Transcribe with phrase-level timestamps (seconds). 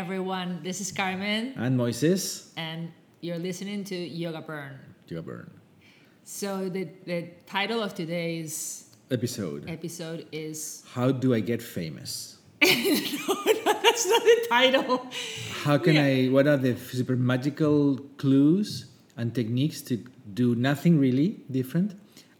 [0.00, 0.60] Everyone.
[0.62, 2.92] This is Carmen, And Moises, and
[3.22, 4.78] you're listening to Yoga Burn.
[5.08, 5.50] Yoga Burn
[6.22, 9.64] So, the, the title of today's episode.
[9.70, 12.36] episode is How do I get famous?
[12.62, 15.06] no, no, that's not the title.
[15.64, 16.04] How can Yeah.
[16.04, 16.26] I?
[16.28, 18.84] What are the super magical clues
[19.16, 19.96] and techniques to
[20.34, 21.94] do nothing really different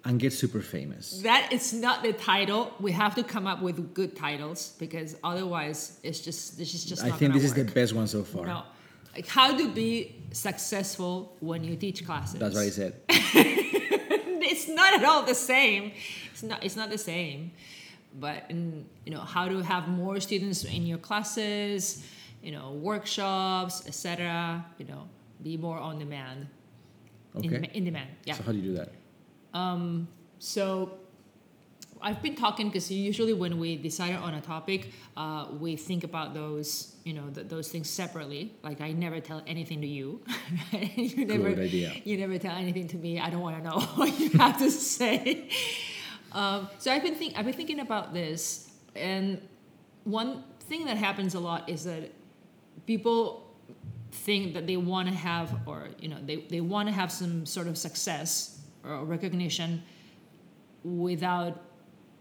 [0.07, 1.21] and get super famous?
[1.23, 2.73] That is not the title.
[2.81, 7.05] We have to come up with good titles because otherwise, it's just this is just.
[7.05, 8.47] I think this is the best one so far.
[8.47, 8.63] No,
[9.15, 12.39] like how to be successful when you teach classes.
[12.39, 13.01] That's what I said.
[13.09, 15.93] it's not at all the same.
[16.33, 16.65] It's not.
[16.65, 17.51] It's not the same.
[18.19, 22.05] But mm, you know how to have more students in your classes,
[22.43, 24.65] you know workshops, etc.
[24.79, 25.09] You know,
[25.43, 26.47] be more on demand.
[27.35, 27.71] In, Okay.
[27.75, 28.09] in demand.
[28.25, 28.35] Yeah.
[28.35, 28.93] So how do you do that?
[29.57, 30.99] Um, so
[32.03, 36.35] I've been talking because usually when we decide on a topic, uh, we think about
[36.35, 38.53] those, you know, th- those things separately.
[38.63, 40.21] Like I never tell anything to you.
[40.73, 41.93] you never, Good idea.
[42.05, 43.19] You never tell anything to me.
[43.19, 45.49] I don't want to know what you have to say.
[46.33, 49.41] Um, so I've been think I've been thinking about this, and
[50.05, 52.13] one thing that happens a lot is that
[52.87, 53.57] people
[54.13, 57.47] think that they want to have or you know they, they want to have some
[57.47, 58.56] sort of success
[58.87, 59.83] or recognition
[60.85, 61.61] without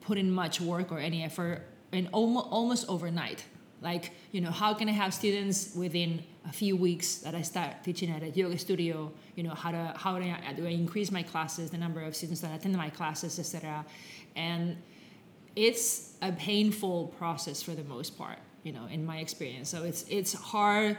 [0.02, 3.44] putting much work or any effort and almost, overnight.
[3.82, 7.84] Like you know how can i have students within a few weeks that i start
[7.84, 9.12] teaching at a yoga studio?
[9.36, 12.16] You know how to how do I, do I increase my classes the number of
[12.16, 13.86] students that attend my classes etc
[14.36, 14.78] and
[15.56, 19.70] it's a painful process for the most part you know in my experience.
[19.70, 20.98] So it's it's hard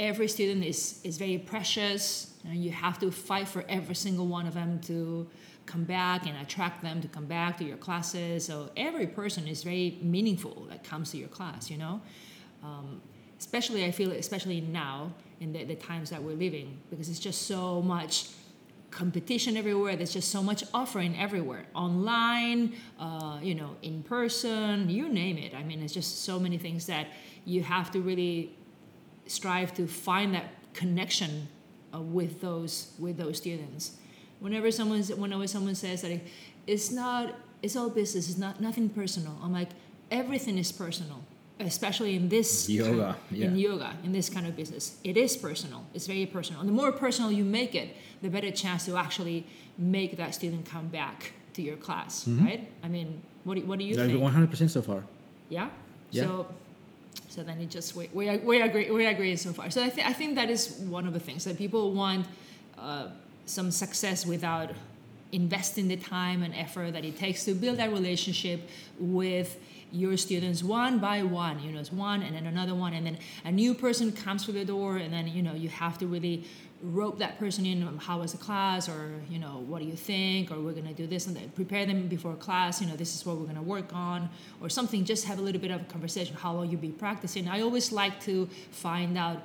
[0.00, 4.46] every student is is very precious know, you have to fight for every single one
[4.46, 5.28] of them to
[5.66, 9.62] come back and attract them to come back to your classes so every person is
[9.62, 12.00] very meaningful that comes to your class you know
[12.64, 13.00] um,
[13.38, 17.42] especially i feel especially now in the, the times that we're living because it's just
[17.42, 18.30] so much
[18.90, 19.96] competition everywhere.
[19.96, 25.54] There's just so much offering everywhere, online, uh, you know, in person, you name it.
[25.54, 27.06] I mean, it's just so many things that
[27.44, 28.56] you have to really
[29.30, 31.48] strive to find that connection
[31.94, 33.92] uh, with those with those students.
[34.40, 36.20] Whenever someone's whenever someone says that
[36.66, 39.38] it's not it's all business, it's not nothing personal.
[39.42, 39.70] I'm like
[40.10, 41.22] everything is personal,
[41.60, 43.68] especially in this Yoga, kind, in yeah.
[43.68, 44.98] yoga in this kind of business.
[45.04, 45.84] It is personal.
[45.94, 46.60] It's very personal.
[46.60, 49.46] And the more personal you make it, the better chance to actually
[49.78, 52.70] make that student come back to your class, right?
[52.82, 54.12] I mean, what do, what do you think?
[54.12, 55.04] 100% so far.
[55.48, 55.68] Yeah.
[56.10, 56.24] Yeah.
[56.24, 56.46] So,
[57.28, 59.70] so then it just we we, we agree we agree so far.
[59.70, 62.26] So I think I think that is one of the things that people want
[62.78, 63.08] uh,
[63.46, 64.70] some success without
[65.32, 68.68] investing the time and effort that it takes to build that relationship
[68.98, 69.58] with
[69.92, 73.18] your students one by one you know it's one and then another one and then
[73.44, 76.44] a new person comes through the door and then you know you have to really
[76.82, 79.96] rope that person in um, how was the class or you know what do you
[79.96, 82.96] think or we're going to do this and that prepare them before class you know
[82.96, 84.30] this is what we're going to work on
[84.62, 87.48] or something just have a little bit of a conversation how long you be practicing?
[87.48, 89.44] I always like to find out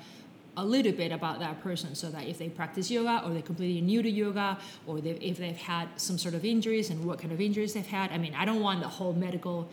[0.57, 3.81] a little bit about that person so that if they practice yoga or they're completely
[3.81, 4.57] new to yoga
[4.87, 7.85] or they, if they've had some sort of injuries and what kind of injuries they've
[7.85, 9.67] had i mean i don't want the whole medical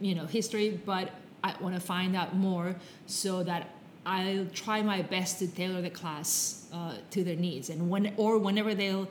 [0.00, 1.10] you know history but
[1.42, 2.74] i want to find out more
[3.06, 3.70] so that
[4.04, 8.38] i'll try my best to tailor the class uh, to their needs and when or
[8.38, 9.08] whenever they'll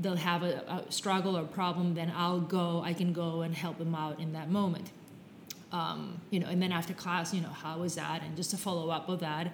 [0.00, 3.78] they'll have a, a struggle or problem then i'll go i can go and help
[3.78, 4.90] them out in that moment
[5.74, 8.22] um, you know, and then after class, you know, how was that?
[8.22, 9.52] And just a follow up of that,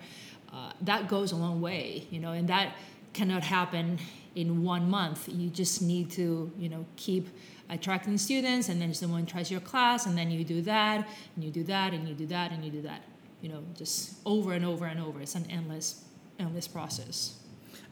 [0.52, 2.76] uh, that goes a long way, you know, and that
[3.14, 3.98] cannot happen
[4.34, 5.30] in one month.
[5.32, 7.28] You just need to, you know, keep
[7.70, 11.50] attracting students, and then someone tries your class, and then you do that, and you
[11.50, 13.02] do that, and you do that, and you do that,
[13.40, 15.20] you know, just over and over and over.
[15.20, 16.04] It's an endless,
[16.38, 17.38] endless process.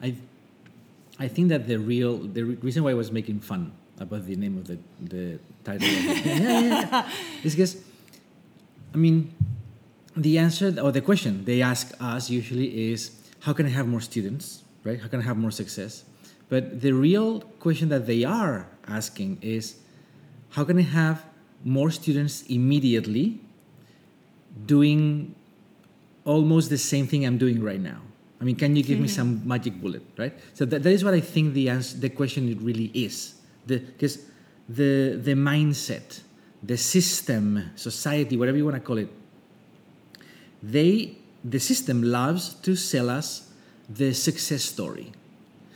[0.03, 0.15] I,
[1.19, 4.37] I think that the real the re- reason why I was making fun about the
[4.37, 7.11] name of the the title of yeah, yeah,
[7.45, 7.77] is because,
[8.95, 9.35] I mean,
[10.17, 14.01] the answer or the question they ask us usually is how can I have more
[14.01, 15.01] students, right?
[15.01, 16.05] How can I have more success?
[16.49, 19.77] But the real question that they are asking is
[20.51, 21.25] how can I have
[21.65, 23.41] more students immediately
[24.67, 25.35] doing
[26.25, 28.01] almost the same thing I'm doing right now.
[28.41, 29.15] I mean, can you give me mm-hmm.
[29.15, 30.33] some magic bullet, right?
[30.55, 33.35] So that, that is what I think the answer, the question it really is,
[33.67, 34.19] because
[34.69, 36.21] the the mindset,
[36.63, 39.09] the system, society, whatever you want to call it,
[40.63, 43.51] they the system loves to sell us
[43.89, 45.11] the success story.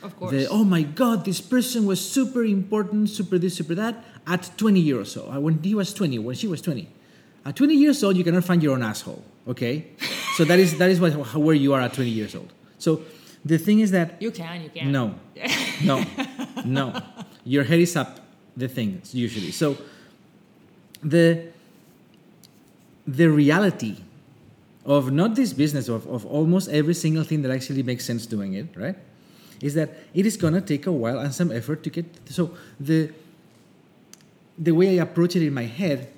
[0.02, 0.32] Of course.
[0.32, 4.81] The, oh my God, this person was super important, super this, super that, at 20
[4.81, 5.34] years old.
[5.34, 6.88] Uh, When he was 20, when she was 20.
[7.44, 9.87] At 20 years old, you cannot find your own asshole, okay?
[9.99, 10.06] So
[10.37, 12.50] So that is that is what how, where you are at 20 years old.
[12.78, 13.02] So
[13.44, 14.90] the thing is that You can, you can.
[14.93, 15.14] no,
[15.84, 16.05] no,
[16.64, 17.02] no.
[17.44, 18.20] Your head is up.
[18.56, 19.50] The thing usually.
[19.50, 19.76] So
[21.02, 21.48] the
[23.06, 23.96] the reality
[24.84, 28.55] of not this business of, of almost every single thing that actually makes sense doing
[28.55, 28.96] it right
[29.62, 33.11] is that it is to take a while and some effort to get so the
[34.59, 36.09] the way i approach it in my head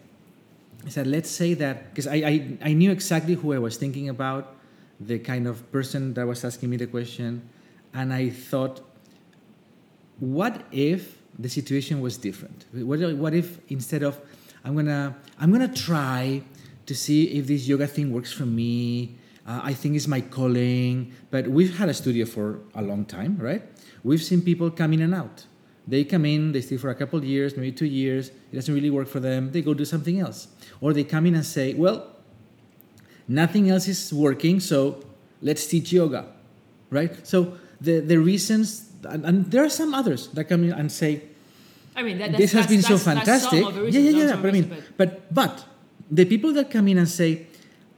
[0.86, 4.08] is that let's say that because I, I i knew exactly who i was thinking
[4.08, 4.56] about
[4.98, 7.42] the kind of person that was asking me the question
[7.92, 8.80] and i thought
[10.18, 12.64] what if the situation was different?
[12.72, 14.20] What, what if instead of
[14.64, 16.42] i'm gonna i'm gonna try
[16.86, 21.12] to see if this yoga thing works for me uh, i think it's my calling
[21.30, 23.62] but we've had a studio for a long time right?
[24.04, 25.46] We've seen people come in and out.
[25.88, 28.74] They come in they stay for a couple of years maybe two years it doesn't
[28.74, 30.48] really work for them they go do something else.
[30.80, 32.10] Or they come in and say well
[33.26, 35.02] nothing else is working so
[35.40, 36.26] let's teach yoga
[36.90, 37.26] right?
[37.26, 41.22] So the, the reasons and, and there are some others that come in and say
[41.96, 43.62] I mean, that, this has been so fantastic.
[43.62, 45.64] yeah yeah yeah but i mean but but
[46.10, 47.46] the people that come in and say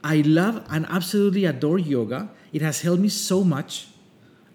[0.03, 2.29] i love and absolutely adore yoga.
[2.53, 3.87] It has helped me so much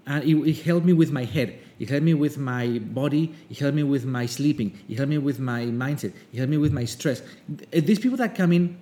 [0.07, 1.59] and it, it helped me with my head.
[1.79, 3.35] It helped me with my body.
[3.51, 4.79] It helped me with my sleeping.
[4.89, 6.13] It helped me with my mindset.
[6.33, 7.23] It helped me with my stress.
[7.71, 8.81] These people that come in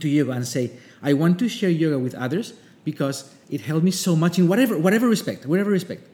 [0.00, 0.70] to yoga and say
[1.02, 2.54] i want to share yoga with others
[2.84, 6.08] because it helped me so much in whatever whatever respect whatever respect.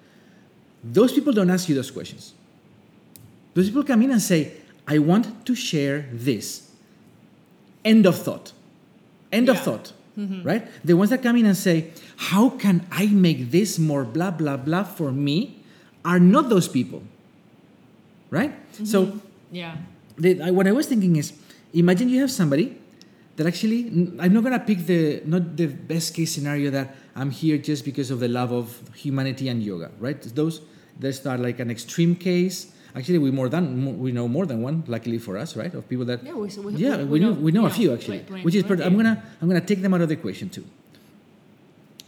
[0.82, 2.34] Those people don't ask you those questions.
[3.54, 4.52] Those people come in and say
[4.86, 6.70] i want to share this.
[7.84, 8.52] End of thought
[9.32, 9.62] end of Yeah.
[9.62, 10.42] thought mm-hmm.
[10.42, 14.30] right the ones that come in and say how can i make this more blah
[14.30, 15.62] blah blah for me
[16.04, 17.02] are not those people
[18.30, 18.84] right mm-hmm.
[18.84, 19.20] so
[19.50, 19.76] yeah.
[20.16, 21.32] the, I, what I was thinking is,
[21.72, 22.76] imagine you have somebody
[23.36, 23.86] that actually,
[24.18, 28.10] I'm not gonna pick the not the best case scenario that I'm here just because
[28.10, 30.20] of the love of humanity and yoga, right?
[30.20, 30.60] Those
[30.98, 32.72] those are like an extreme case.
[32.98, 33.64] Actually, we more than
[34.04, 34.76] we know more than one.
[34.94, 35.72] Luckily for us, right?
[35.72, 37.92] Of people that Yeah, we- we- yeah, we- we, know know- we know a few
[37.94, 40.48] actually, plenty- which is per- I'm gonna I'm gonna take them out of the equation
[40.56, 40.64] too.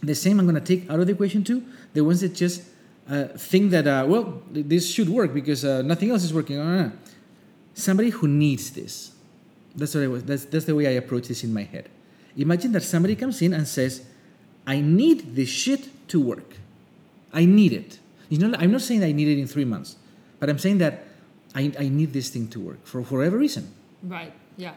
[0.03, 1.63] The same I'm gonna take out of the equation too.
[1.93, 2.63] The ones that just
[3.09, 6.57] uh, think that uh, well this should work because uh, nothing else is working.
[6.57, 6.91] Uh,
[7.73, 9.11] somebody who needs this.
[9.75, 10.23] That's what I was.
[10.23, 11.85] That's that's the way I approach this in my head.
[12.35, 14.01] Imagine that somebody comes in and says,
[14.67, 16.55] "I need this shit to work.
[17.31, 17.99] I need it."
[18.29, 19.95] You know, I'm not saying I need it in three months,
[20.41, 21.05] but I'm saying that
[21.55, 23.71] I, I need this thing to work for whatever reason.
[24.03, 24.33] Right.
[24.57, 24.73] Yeah.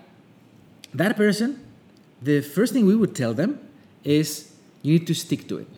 [0.93, 1.59] That person,
[2.23, 3.59] the first thing we would tell them
[4.05, 4.53] is,
[4.83, 5.69] "You need to stick to it."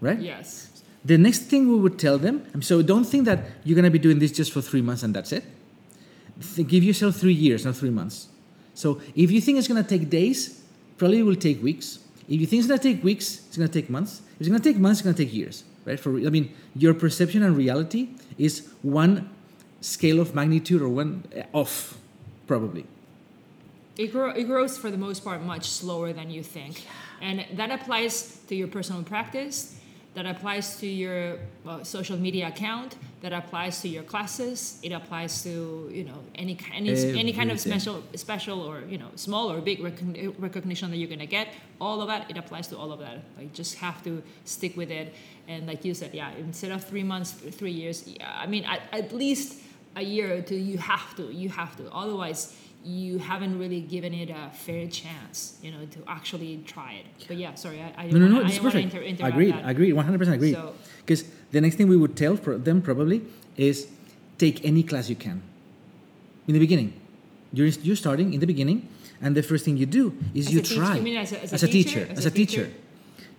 [0.00, 0.18] Right.
[0.18, 0.82] Yes.
[1.04, 4.00] The next thing we would tell them, so don't think that you're going to be
[4.00, 5.44] doing this just for three months and that's it.
[6.56, 8.26] Give yourself three years, not three months.
[8.74, 10.60] So if you think it's going to take days,
[10.98, 12.00] probably it will take weeks.
[12.28, 14.20] If you think it's going to take weeks, it's going to take months.
[14.34, 15.98] If it's going to take months, it's going to take years, right?
[15.98, 19.30] For I mean, your perception and reality is one
[19.80, 21.96] scale of magnitude or one uh, off,
[22.46, 22.84] probably.
[23.96, 26.84] It, grow, it grows for the most part much slower than you think.
[27.22, 29.80] And that applies to your personal practice,
[30.16, 35.42] that applies to your well, social media account, that applies to your classes, it applies
[35.42, 39.60] to you know any any, any kind of special special or you know small or
[39.60, 41.48] big recogni- uh, recognition that you're gonna get.
[41.82, 43.18] All of that it applies to all of that.
[43.36, 45.14] Like just have to stick with it.
[45.48, 48.80] And like you said, yeah, instead of three months, three years, yeah, I mean at,
[48.92, 49.60] at least
[49.96, 51.92] a year or two, you have to, you have to.
[51.92, 52.56] Otherwise,
[52.86, 57.06] you haven't really given it a fair chance, you know, to actually try it.
[57.26, 58.94] But yeah, sorry, I, I No, no, no, it's didn't want to perfect.
[58.94, 59.68] inter- interrupt agreed, that.
[59.68, 60.54] agreed, 100% agreed.
[60.54, 60.74] So-
[61.04, 63.22] Because the next thing we would tell them probably
[63.56, 63.88] is
[64.38, 65.42] take any class you can
[66.46, 66.92] in the beginning.
[67.52, 68.88] You're, you're starting in the beginning,
[69.20, 70.98] and the first thing you do is As you a teacher- try.
[70.98, 72.06] as a- as a teacher?
[72.10, 72.70] As, a teacher.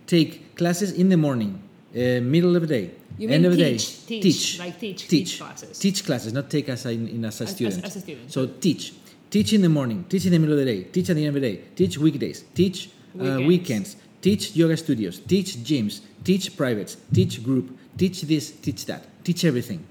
[0.06, 1.62] Take classes in the morning,
[1.94, 4.20] uh, middle of the day, You end of the teach, day.
[4.20, 5.78] teach, like teach, teach classes.
[5.78, 7.84] Teach classes, not take as a, in, as a As- as- student.
[7.84, 8.30] as a student.
[8.32, 8.92] So teach.
[9.30, 11.36] Teach in the morning, teach in the middle of the day, teach at the end
[11.36, 13.46] of the day, teach weekdays, teach uh, Weekends.
[13.46, 19.44] weekends, teach yoga studios, teach gyms, teach privates, teach group, teach this, teach that, teach
[19.44, 19.84] everything,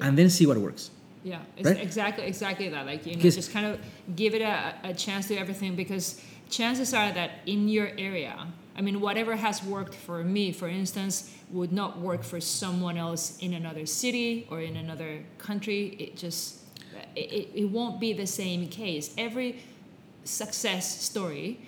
[0.00, 0.90] and then see what works.
[1.22, 1.78] Yeah, it's Right?
[1.80, 2.86] exactly exactly that.
[2.86, 3.78] Like you know, just kind of
[4.16, 8.80] give it a, a chance to everything because chances are that in your area, I
[8.80, 13.52] mean, whatever has worked for me, for instance, would not work for someone else in
[13.52, 15.94] another city or in another country.
[15.98, 16.61] It just
[17.16, 19.14] it, it, won't be the same case.
[19.16, 19.60] Every
[20.24, 21.60] success story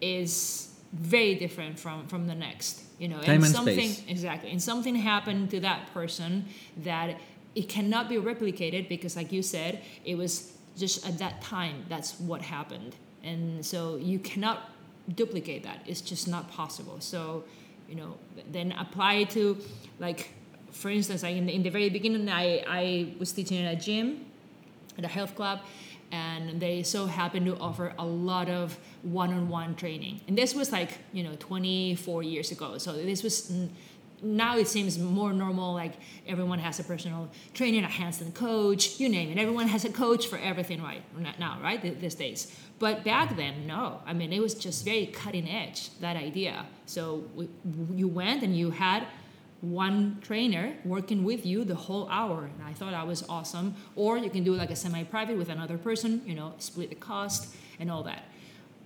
[0.00, 2.82] is very different from from the next.
[2.98, 4.04] You know, Time and something space.
[4.08, 6.46] exactly, and something happened to that person
[6.84, 7.18] that
[7.54, 11.86] it cannot be replicated because, like you said, it was just at that time.
[11.88, 14.70] That's what happened, and so you cannot
[15.14, 15.80] duplicate that.
[15.86, 17.00] It's just not possible.
[17.00, 17.44] So,
[17.88, 18.16] you know,
[18.50, 19.58] then apply to,
[19.98, 20.30] like,
[20.70, 23.80] for instance, like in the, in the very beginning, I, I was teaching at a
[23.80, 24.26] gym,
[25.04, 25.60] a health club,
[26.12, 30.20] and they so happened to offer a lot of one-on-one training.
[30.26, 32.78] And this was like, you know, 24 years ago.
[32.78, 33.52] So this was
[34.22, 35.94] now it seems more normal like
[36.26, 40.26] everyone has a personal trainer a hands-on coach you name it everyone has a coach
[40.26, 41.02] for everything right
[41.38, 45.48] now right these days but back then no i mean it was just very cutting
[45.48, 47.48] edge that idea so we,
[47.94, 49.06] you went and you had
[49.60, 52.44] one trainer working with you the whole hour.
[52.44, 53.74] And i thought that was awesome.
[53.94, 57.54] Or you can do like a semi-private with another person you know split the cost
[57.78, 58.24] and all that.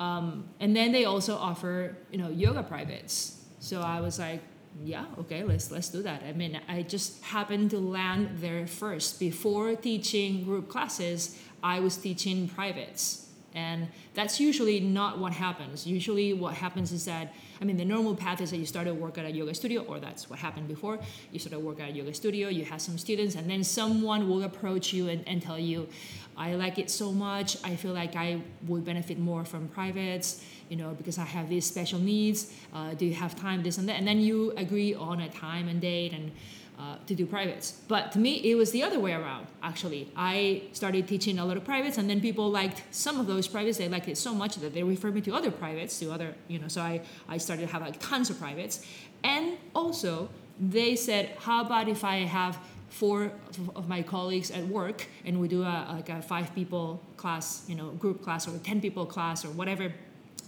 [0.00, 3.40] Um, and then they also offer you know yoga privates.
[3.60, 4.42] So i was like
[4.82, 6.22] yeah okay let's let's do that.
[6.28, 9.20] I mean i just happened to land there first.
[9.20, 13.28] Before teaching group classes i was teaching privates.
[13.54, 15.86] And that's usually not what happens.
[15.86, 18.94] Usually what happens is that i mean the normal path is that you start to
[18.94, 20.98] work at a yoga studio or that's what happened before
[21.32, 24.28] you start to work at a yoga studio you have some students and then someone
[24.28, 25.88] will approach you and, and tell you
[26.36, 30.76] i like it so much i feel like i would benefit more from privates you
[30.76, 32.52] know, because I have these special needs.
[32.72, 33.62] Uh, do you have time?
[33.62, 36.32] This and that, and then you agree on a time and date and.
[36.76, 37.80] Uh, to do privates.
[37.86, 40.10] But to me, it was the other way around, actually.
[40.16, 43.78] I started teaching a lot of privates, and then people liked some of those privates.
[43.78, 46.58] They liked it so much that they referred me to other privates, to other, you
[46.58, 48.84] know, so I, I started to have like tons of privates.
[49.22, 50.28] And also,
[50.58, 52.58] they said, how about if I have
[52.94, 53.32] four
[53.74, 57.74] of my colleagues at work and we do a, like a five people class, you
[57.74, 59.92] know, group class or a 10 people class or whatever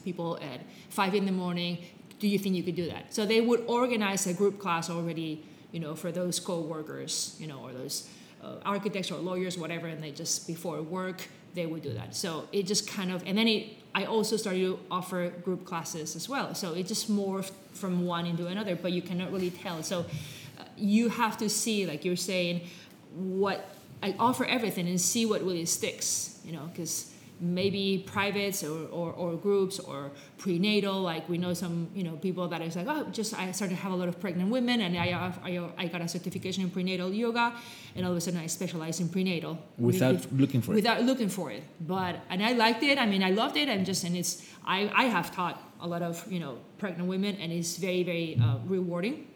[0.04, 1.78] people at five in the morning.
[2.21, 3.12] Do you think you could do that?
[3.12, 5.45] So they would organize a group class already,
[5.76, 8.09] you know, for those co-workers, you know, or those
[8.42, 12.16] uh, architects or lawyers, whatever, and they just before work they would do that.
[12.16, 16.16] So it just kind of, and then it, I also started to offer group classes
[16.16, 16.54] as well.
[16.54, 19.83] So it just morphed from one into another, but you cannot really tell.
[19.83, 20.06] So
[20.59, 22.62] uh, you have to see, like you're saying,
[23.14, 23.68] what
[24.02, 29.12] I offer everything and see what really sticks, you know, because maybe privates or, or,
[29.12, 33.05] or, groups or prenatal like we know some you know people that is like oh
[33.12, 36.00] just i started to have a lot of pregnant women and I, I, I got
[36.00, 37.52] a certification in prenatal yoga
[37.95, 39.59] and all of a sudden i specialize in prenatal.
[39.78, 41.00] Without looking for without it.
[41.00, 41.62] without looking for it.
[41.81, 44.90] But and i liked it i mean i loved it and just and it's i,
[44.95, 48.59] I have taught a lot of you know pregnant women and it's very very uh,
[48.64, 49.26] rewarding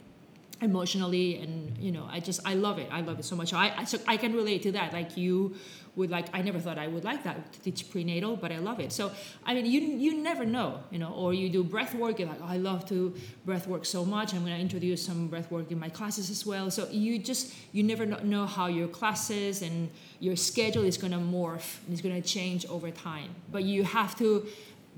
[0.62, 3.52] emotionally and you know i just i love it i love it so much.
[3.52, 5.56] I, so I can relate to that like you
[6.00, 8.80] would like i never thought i would like that to teach prenatal but i love
[8.80, 9.10] it so
[9.44, 12.42] i mean you you never know you know or you do breath work you're like
[12.42, 13.14] oh, i love to
[13.44, 16.44] breath work so much i'm going to introduce some breath work in my classes as
[16.44, 18.04] well so you just you never
[18.34, 19.88] know how your classes and
[20.18, 23.84] your schedule is going to morph and it's going to change over time but you
[23.84, 24.46] have to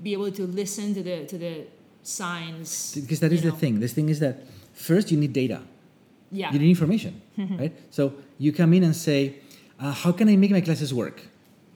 [0.01, 1.53] be able to listen to the to the
[2.01, 3.51] signs because that is know.
[3.51, 4.35] the thing this thing is that
[4.73, 5.61] first you need data.
[6.31, 6.51] Yeah.
[6.51, 7.73] You need information, right?
[7.91, 9.35] So you come in and say,
[9.83, 11.21] uh, how can I make my classes work?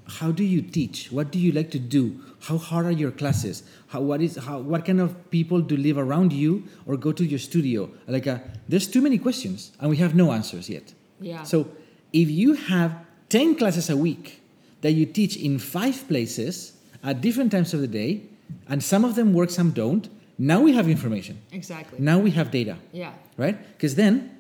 [0.08, 1.12] How do you teach?
[1.12, 2.04] What do you like to do?
[2.40, 3.64] How hard are your classes?
[3.88, 7.26] How, what is how what kind of people do live around you or go to
[7.26, 7.90] your studio?
[8.08, 8.38] Like, uh,
[8.70, 10.94] there's too many questions and we have no answers yet.
[11.20, 11.44] Yeah.
[11.44, 11.68] So
[12.14, 12.96] if you have
[13.28, 14.42] ten classes a week
[14.80, 16.74] that you teach in five places
[17.04, 18.22] at different times of the day,
[18.70, 21.42] and some of them work, some don't, now we have information.
[21.52, 22.00] Exactly.
[22.00, 22.78] Now we have data.
[22.94, 23.12] Yeah.
[23.36, 23.58] Right?
[23.74, 24.37] Because then.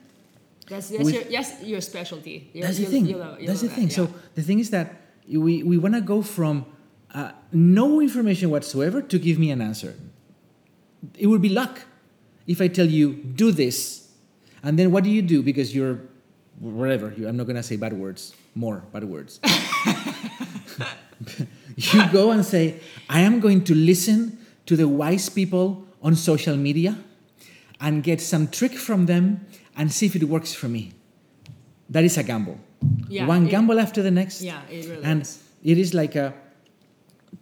[0.69, 2.49] That's, that's, with, your, that's your specialty.
[2.53, 3.05] You're, that's the thing.
[3.05, 3.87] You that's the thing.
[3.87, 4.05] That, yeah.
[4.07, 6.65] So the thing is that we, we want to go from
[7.13, 9.95] uh, no information whatsoever to give me an answer.
[11.17, 11.81] It would be luck
[12.47, 14.09] if I tell you, do this.
[14.63, 15.41] And then what do you do?
[15.41, 15.99] Because you're
[16.59, 17.13] whatever.
[17.15, 19.39] You, I'm not going to say bad words, more bad words.
[21.75, 26.57] you go and say, I am going to listen to the wise people on social
[26.57, 26.97] media
[27.79, 29.45] and get some trick from them
[29.77, 30.91] and see if it works for me.
[31.89, 32.59] That is a gamble.
[33.07, 34.41] Yeah, One it, gamble after the next.
[34.41, 35.41] Yeah, it really and is.
[35.63, 36.33] it is like a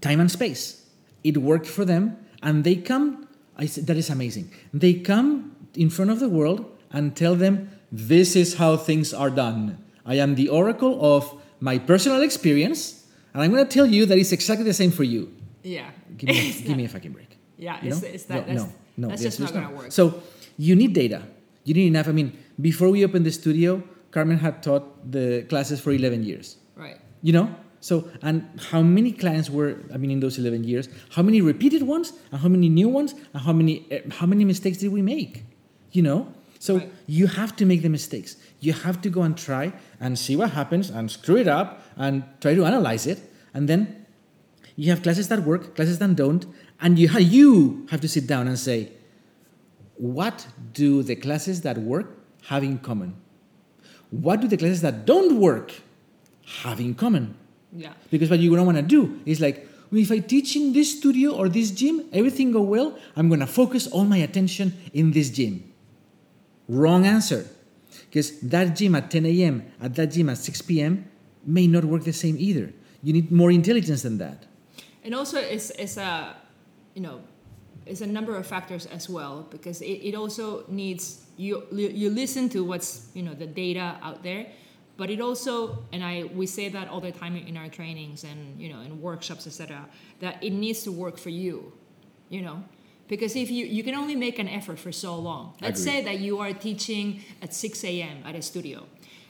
[0.02, 0.86] time and space.
[1.24, 3.28] It worked for them, and they come.
[3.58, 4.52] I said that is amazing.
[4.74, 9.30] They come in front of the world and tell them, "This is how things are
[9.30, 9.78] done.
[10.06, 14.18] I am the oracle of my personal experience, and I'm going to tell you that
[14.18, 15.90] it's exactly the same for you." Yeah.
[16.18, 17.38] Give me, give me a fucking break.
[17.58, 18.48] Yeah, you it's, it's that.
[18.48, 19.92] No, that's, no, no, that's just not going to work.
[19.92, 20.22] So
[20.58, 21.24] you need data.
[21.66, 22.08] You need enough.
[22.08, 26.58] I mean, before we opened the studio, Carmen had taught the classes for 11 years.
[26.76, 26.98] Right.
[27.22, 27.56] You know?
[27.82, 31.84] So, and how many clients were, I mean, in those 11 years, how many repeated
[31.84, 35.02] ones, and how many new ones, and how many, eh, how many mistakes did we
[35.02, 35.44] make?
[35.92, 36.34] You know?
[36.60, 36.92] So right.
[37.06, 38.38] you have to make the mistakes.
[38.60, 42.24] You have to go and try and see what happens and screw it up and
[42.42, 43.20] try to analyze it.
[43.54, 44.06] And then
[44.76, 46.46] You have classes that work, classes that don't,
[46.82, 48.92] and you, you have to sit down and say,
[49.98, 53.16] what do the classes that work have in common?
[54.12, 55.74] What do the classes that don't work
[56.64, 57.36] have in common?
[57.72, 57.94] Yeah.
[58.10, 60.98] Because what you don't want to do is like, well, if I teach in this
[60.98, 65.12] studio or this gym, everything go well, I'm going to focus all my attention in
[65.12, 65.72] this gym.
[66.68, 67.46] Wrong answer.
[68.10, 71.10] Because that gym at 10 a.m., at that gym at 6 p.m.
[71.46, 72.74] may not work the same either.
[73.04, 74.46] You need more intelligence than that.
[75.04, 76.36] And also, it's, it's a,
[76.96, 77.22] you know,
[77.86, 82.50] it's a number of factors as well because it, it also needs you you listen
[82.50, 84.48] to what's you know the data out there
[84.98, 88.60] but it also and i we say that all the time in our trainings and
[88.60, 89.86] you know in workshops etc
[90.20, 91.72] that it needs to work for you
[92.30, 92.64] you know?
[93.08, 95.54] Because if you you can only make an effort for so long.
[95.62, 98.88] Let's say that you are teaching at 6 a.m at a studio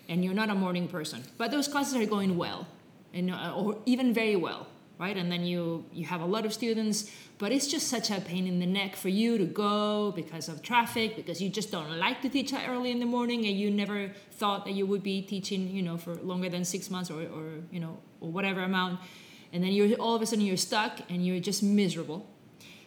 [0.08, 2.68] and you're not a morning person but those classes are going well
[3.14, 4.68] and uh, or even very well
[4.98, 5.18] right?
[5.18, 8.48] And then you you have a lot of students but it's just such a pain
[8.48, 12.22] in the neck for you to go because of traffic because you just don't like
[12.22, 15.70] to teach early in the morning and you never thought that you would be teaching
[15.70, 19.00] you know for longer than six months or, or you know or whatever amount.
[19.52, 22.28] And then you're all of a sudden you're stuck and you're just miserable.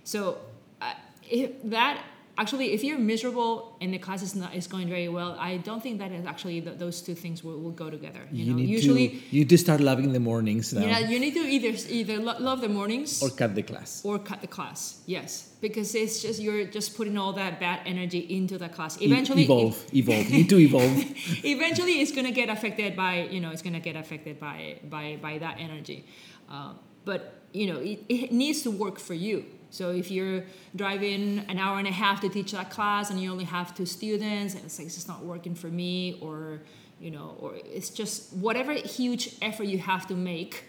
[0.05, 0.39] So
[0.81, 2.03] uh, if that
[2.43, 5.83] actually if you're miserable and the class is not is going very well i don't
[5.87, 8.59] think that is actually th- those two things will, will go together you, You, know
[8.59, 11.73] need usually to you do start loving the mornings now, yeah you need to either
[11.99, 13.91] either lo- love the mornings or cut the class.
[14.09, 15.31] or cut the class yes
[15.61, 19.43] because it's just you're just putting all that bad energy into the class E- eventually
[19.43, 20.25] evolve, evolve.
[20.31, 20.95] You need to evolve.
[21.55, 24.79] eventually it's going to get affected by you know it's going to get affected by
[24.95, 25.99] by by that energy
[26.55, 26.73] uh,
[27.05, 27.21] but
[27.53, 29.37] you know it, it needs to work for you
[29.71, 30.45] so if you're
[30.75, 33.87] driving an hour and a half to teach that class and you only have two
[33.87, 36.61] students and it's like it's not working for me or
[37.01, 40.65] you know or it's just whatever huge effort you have to make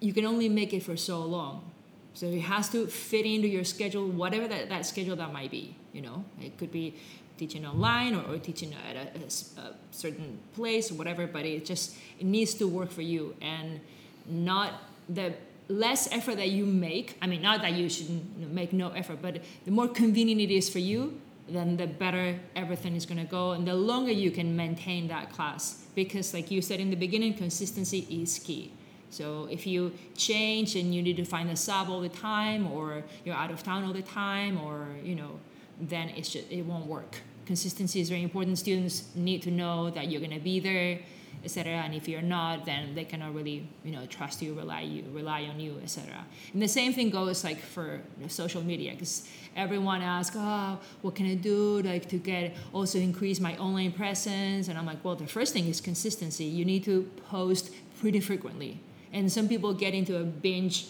[0.00, 1.72] you can only make it for so long.
[2.14, 5.76] So it has to fit into your schedule whatever that, that schedule that might be
[5.92, 6.24] you know?
[6.40, 6.94] It could be
[7.36, 11.96] teaching online or, or teaching at a, a certain place or whatever but it just
[12.18, 13.80] it needs to work for you and
[14.26, 14.72] not
[15.08, 15.32] the
[15.68, 19.40] less effort that you make i mean not that you shouldn't make no effort but
[19.64, 23.52] the more convenient it is for you then the better everything is going to go
[23.52, 27.34] and the longer you can maintain that class because like you said in the beginning
[27.34, 28.72] consistency is key.
[29.10, 33.02] So if you change and you need to find a sub all the time or
[33.24, 35.40] you're out of town all the time or you know
[35.80, 37.16] then it's just, it won't work.
[37.46, 38.58] Consistency is very important.
[38.58, 40.98] Students need to know that you're going to be there
[41.44, 45.04] etc and if you're not then they cannot really you know trust you rely you
[45.12, 48.92] rely on you etc and the same thing goes like for you know, social media
[48.92, 53.92] because everyone asks oh what can i do like to get also increase my online
[53.92, 54.68] presence?
[54.68, 56.44] And i'm like well the first thing is consistency.
[56.44, 58.80] You need to post pretty frequently.
[59.12, 60.86] And some people get into a binge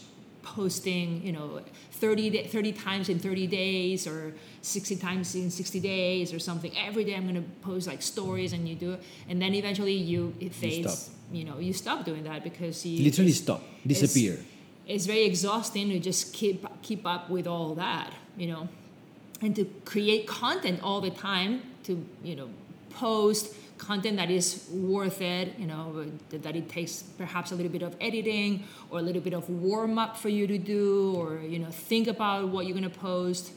[0.57, 1.61] posting you know
[1.93, 6.73] 30, da- 30 times in 30 days or 60 times in 60 days or something.
[6.89, 9.01] Every day i'm going to post like stories and you do it.
[9.29, 10.93] And then eventually you it fades.
[10.99, 11.15] stop.
[11.39, 14.35] you know you stop doing that because you Literally it's- stop, it's- disappear.
[14.87, 16.59] it's very exhausting to just keep
[16.89, 18.11] keep up with all that
[18.43, 18.69] you know.
[19.45, 21.53] And to create content all the time
[21.87, 21.93] to
[22.29, 22.49] you know
[23.05, 23.45] post
[23.79, 27.97] content that is worth it you know that it takes perhaps a little bit of
[28.01, 31.71] editing or a little bit of warm up for you to do or you know
[31.71, 33.53] think about what you're going to post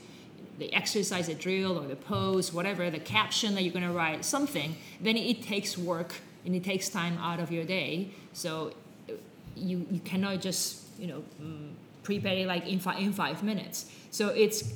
[0.60, 4.24] the exercise the drill or the pose whatever the caption that you're going to write
[4.24, 8.74] something then it takes work and it takes time out of your day so
[9.56, 11.72] you you cannot just you know mm,
[12.04, 13.86] prepare it like in five in five minutes.
[14.10, 14.74] So it's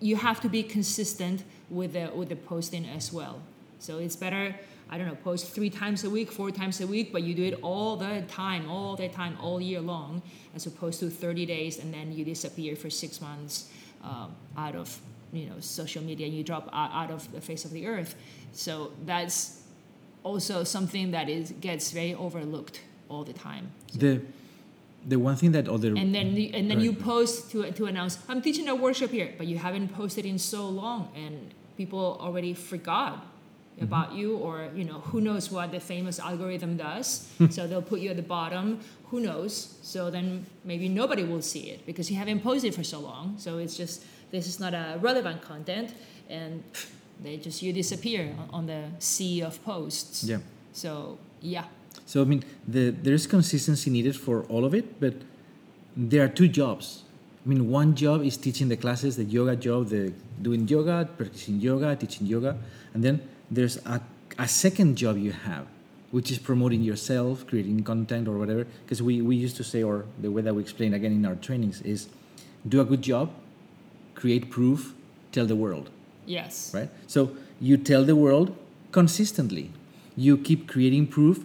[0.00, 3.40] you have to be consistent with the with the posting as well.
[3.78, 4.56] So it's better
[4.90, 7.44] I don't know post three times a week, four times a week, but you do
[7.44, 10.22] it all the time, all the time, all year long,
[10.54, 13.68] as opposed to 30 days and then you disappear for six months
[14.02, 15.00] um, out of
[15.32, 16.26] you know social media.
[16.26, 18.14] You drop out, of the face of the earth.
[18.52, 19.62] So that's
[20.22, 23.72] also something that is gets very overlooked all the time.
[23.94, 24.22] The
[25.06, 28.18] the one thing that other And then you, and then you post to to announce
[28.28, 32.54] I'm teaching a workshop here, but you haven't posted in so long, and people already
[32.54, 33.24] forgot.
[33.78, 33.94] Mm-hmm.
[33.94, 37.28] about you, or you know who knows what the famous algorithm does.
[37.38, 37.46] Hmm.
[37.48, 38.80] so they'll put you at the bottom.
[39.10, 39.78] Who knows?
[39.82, 43.36] So then maybe nobody will see it because you haven't posted for so long.
[43.38, 45.94] So it's just this is not a relevant content,
[46.28, 46.64] and
[47.22, 50.24] they just you disappear on, on the sea of posts.
[50.24, 50.38] yeah.
[50.72, 51.64] So yeah.
[52.04, 55.14] So I mean, the, there's consistency needed for all of it, but
[55.96, 57.04] there are two jobs.
[57.44, 60.12] I mean, one job is teaching the classes, the yoga job, the
[60.42, 62.56] doing yoga, practicing yoga, teaching yoga,
[62.92, 64.00] and then there's a,
[64.38, 65.66] a second job you have,
[66.10, 68.66] which is promoting yourself, creating content or whatever.
[68.84, 71.34] Because we, we used to say, or the way that we explain again in our
[71.36, 72.08] trainings is
[72.68, 73.30] do a good job,
[74.14, 74.94] create proof,
[75.32, 75.90] tell the world,
[76.26, 76.72] Yes.
[76.74, 76.90] right?
[77.06, 77.30] So
[77.60, 78.56] you tell the world
[78.92, 79.70] consistently.
[80.16, 81.44] You keep creating proof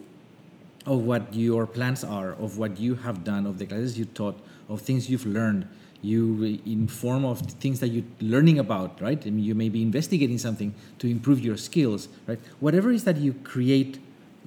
[0.85, 4.37] of what your plans are, of what you have done, of the classes you taught,
[4.67, 5.67] of things you've learned.
[6.03, 9.25] You inform of things that you're learning about, right?
[9.25, 12.39] and you may be investigating something to improve your skills, right?
[12.59, 13.99] Whatever is that you create,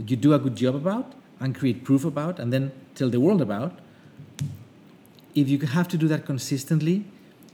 [0.07, 3.41] you do a good job about, and create proof about, and then tell the world
[3.41, 3.79] about.
[5.35, 7.05] If you have to do that consistently,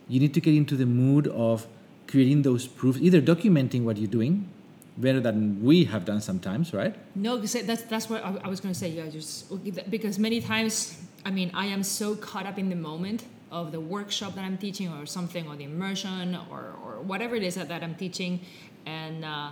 [0.09, 1.67] you need to get into the mood of
[2.07, 4.49] creating those proofs, either documenting what you're doing,
[4.97, 6.95] better than we have done sometimes, right?
[7.15, 8.89] No, because that's that's what I, I was going to say.
[8.89, 9.49] Yeah, just
[9.91, 13.81] because many times, I mean, I am so caught up in the moment of the
[13.81, 17.69] workshop that I'm teaching, or something, or the immersion, or or whatever it is that,
[17.69, 18.41] that I'm teaching,
[18.87, 19.51] and uh,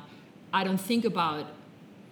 [0.52, 1.46] I don't think about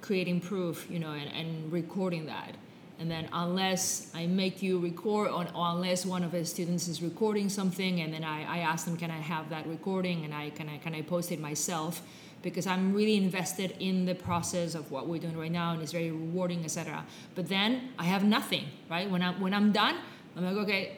[0.00, 2.54] creating proof, you know, and, and recording that.
[3.00, 7.00] And then unless I make you record, or, or unless one of the students is
[7.00, 10.50] recording something, and then I, I ask them, can I have that recording, and I
[10.50, 12.02] can I can I post it myself
[12.42, 15.92] because I'm really invested in the process of what we're doing right now, and it's
[15.92, 17.04] very rewarding, etc.
[17.34, 19.08] But then I have nothing, right?
[19.08, 19.96] When I'm when I'm done,
[20.36, 20.96] I'm like, okay,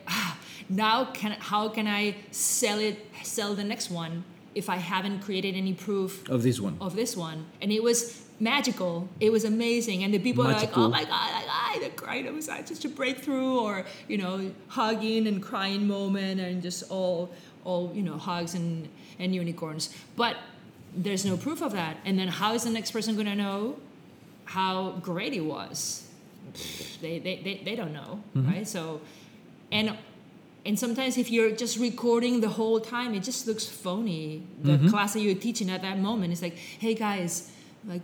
[0.69, 5.55] now can how can I sell it, sell the next one if I haven't created
[5.55, 6.77] any proof Of this one.
[6.81, 7.47] of this one?
[7.63, 9.09] And it was magical.
[9.21, 12.27] It was amazing, and the people are like, oh my god, like, I the crying.
[12.27, 16.91] It was like just a breakthrough, or you know, hugging and crying moment, and just
[16.91, 17.31] all
[17.65, 19.95] all you know, hugs and and unicorns.
[20.17, 20.37] But
[20.95, 21.99] there's no proof of that.
[22.05, 23.77] And then how is the next person going to know
[24.45, 26.09] how great it was?
[27.01, 28.51] They, they, they, they don't know, mm-hmm.
[28.51, 28.69] right?
[28.69, 29.01] So,
[29.71, 29.97] and
[30.67, 34.43] and sometimes if you're just recording the whole time, it just looks phony.
[34.63, 37.51] The class that you're teaching at that moment is like, hey guys,
[37.87, 38.03] like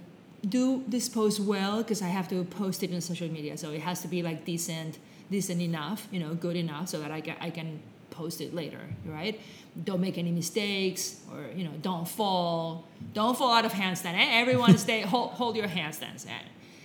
[0.49, 3.57] do this post well because I have to post it on social media.
[3.57, 4.99] So it has to be like decent,
[5.31, 8.81] decent enough, you know, good enough so that I can, I can post it later,
[9.05, 9.38] right?
[9.85, 12.87] Don't make any mistakes or, you know, don't fall.
[13.12, 14.14] Don't fall out of handstand.
[14.14, 14.40] Eh?
[14.40, 16.27] Everyone stay, hold, hold your handstands.
[16.27, 16.31] Eh?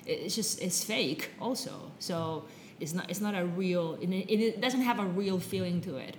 [0.06, 1.92] It's just, it's fake also.
[2.00, 2.46] So
[2.82, 6.18] it's not, it's not a real, it, it doesn't have a real feeling to it.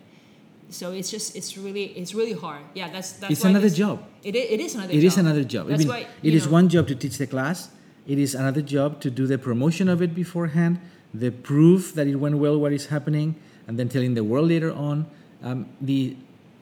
[0.70, 2.62] So it's just, it's really, it's really hard.
[2.74, 4.02] Yeah, that's, that's It's another job.
[4.24, 5.04] It, it is another It job.
[5.04, 5.66] is another job.
[5.66, 7.70] I That's mean, why, it is know- one job to teach the class.
[8.06, 10.80] It is another job to do the promotion of it beforehand,
[11.12, 14.72] the proof that it went well, what is happening, and then telling the world later
[14.72, 15.06] on.
[15.42, 16.16] Um, the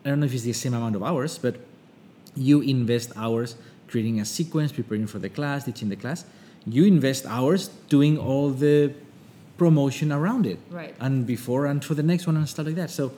[0.04, 1.56] I don't know if it's the same amount of hours, but
[2.34, 3.54] you invest hours
[3.88, 6.24] creating a sequence, preparing for the class, teaching the class.
[6.66, 8.92] You invest hours doing all the
[9.64, 10.94] promotion around it, Right.
[11.00, 12.88] and before and for the next one and stuff like that.
[12.98, 13.12] So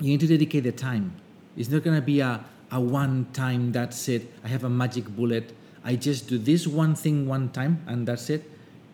[0.00, 1.12] you need to dedicate the time.
[1.54, 2.32] It's not going to be a,
[2.70, 4.22] a one time, that's it.
[4.42, 5.52] I have a magic bullet.
[5.84, 8.42] I just do this one thing one time and that's it.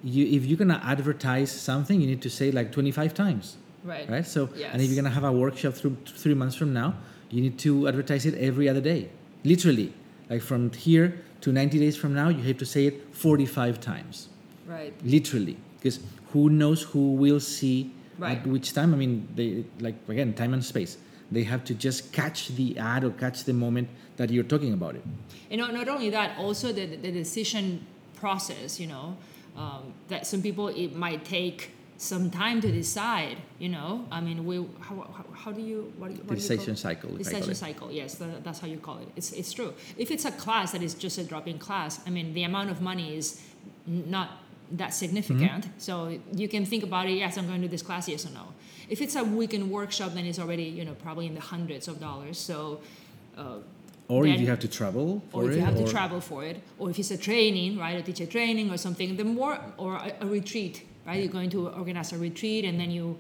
[0.03, 4.11] You, if you're going to advertise something, you need to say like 25 times, Right.
[4.11, 4.27] right?
[4.27, 6.95] So, and if you're going to have a workshop through three months from now,
[7.31, 9.09] you need to advertise it every other day.
[9.45, 9.93] Literally.
[10.29, 14.29] Like from here to 90 days from now, you have to say it 45 times
[14.67, 14.93] Right.
[15.05, 15.99] literally because
[16.33, 18.39] who knows who will see Right.
[18.39, 20.99] at which time i mean they like again time and space
[21.33, 24.95] they have to just catch the ad or catch the moment that you're talking about
[24.95, 25.03] it
[25.51, 29.17] And not, not only that, also the, the decision process, you know,
[29.57, 34.07] um, that some people, it might take some time to decide, you know.
[34.11, 36.49] I mean, we, how, how, how do you, what do you, what the do you
[36.49, 39.09] call decision cycle if I call Decision cycle, yes, that, that's how you call it.
[39.15, 39.75] It's, it's true.
[39.99, 42.71] If it's a class that is just a drop in class, I mean, the amount
[42.71, 43.43] of money is
[43.87, 44.29] not
[44.73, 45.65] that significant.
[45.65, 45.79] Mm-hmm.
[45.79, 48.31] So you can think about it, yes, I'm going to do this class, yes or
[48.31, 48.49] no.
[48.89, 52.01] If it's a weekend workshop, then it's already, you know, probably in the hundreds of
[52.01, 52.39] dollars.
[52.39, 52.81] So,
[53.37, 53.59] uh,
[54.09, 56.45] or if you have to travel for or if it you have to travel for
[56.45, 59.95] it, or if it's a training, right, a teacher training or something, the more, or
[59.95, 63.19] a, a retreat, right, you're going to organize a retreat and then you,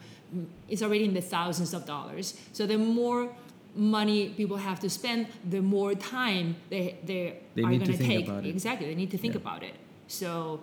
[0.69, 2.35] it's already in the thousands of dollars.
[2.53, 3.31] So the more
[3.75, 8.29] money people have to spend, the more time they, they, They are going to take.
[8.29, 8.51] about it.
[8.51, 9.41] Exactly, they need to think Yeah.
[9.41, 9.75] about it.
[10.09, 10.61] So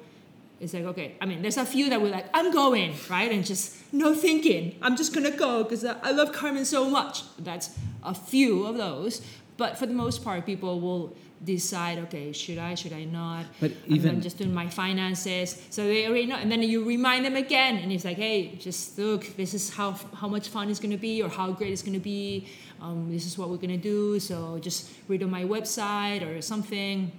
[0.60, 3.32] it's like, okay, I mean, there's a few that we're like, I'm going, right?
[3.32, 4.76] And just no thinking.
[4.82, 7.24] I'm just going to go because I love Carmen so much.
[7.38, 9.22] That's a few of those.
[9.56, 13.46] But for the most part, people will decide, okay, should I, should I not?
[13.62, 15.62] But even I'm just doing my finances.
[15.70, 16.36] So they already know.
[16.36, 17.78] And then you remind them again.
[17.78, 20.98] And it's like, hey, just look, this is how, how much fun it's going to
[20.98, 22.48] be or how great it's going to be.
[22.82, 24.20] Um, this is what we're going to do.
[24.20, 27.12] So just read on my website or something.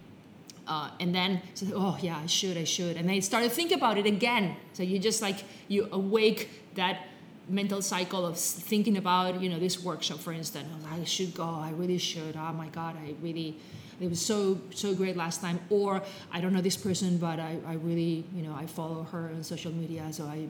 [0.70, 2.96] Uh, and then so, oh yeah i should i should.
[2.96, 4.54] And they start to think about it again.
[4.72, 7.09] So you just like you awake that
[7.48, 10.68] mental cycle of thinking about you know this workshop for instance.
[10.88, 11.42] I should go.
[11.42, 12.37] I really should.
[12.37, 13.59] Oh my god i really
[14.00, 15.59] it was so so great last time.
[15.70, 19.33] Or i don't know this person but i, I really you know i follow her
[19.35, 20.46] on social media so i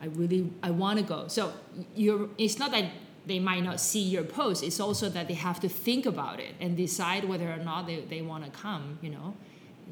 [0.00, 1.28] i really i want to go.
[1.28, 1.52] So
[1.94, 2.86] you're it's not that
[3.26, 4.64] they might not see your post.
[4.64, 8.00] It's also that they have to think about it and decide whether or not they,
[8.00, 9.36] they want to come you know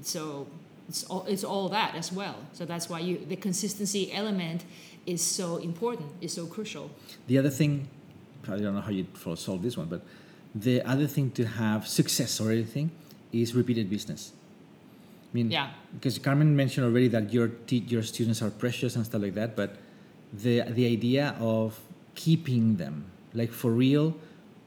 [0.02, 0.46] so
[0.88, 4.64] it's all, it's all that as well so that's why you the consistency element
[5.06, 6.90] is so important is so crucial
[7.26, 7.88] The other thing,
[8.46, 9.06] I don't know how you
[9.36, 10.02] solve this one, but
[10.54, 12.90] the other thing to have success or anything
[13.32, 14.32] is repeated business.
[15.32, 15.70] I mean, Yeah.
[15.94, 19.70] because Carmen mentioned already that your your students are precious and stuff like that, but
[20.32, 21.78] the the idea of
[22.14, 23.04] keeping them,
[23.34, 24.14] like for real,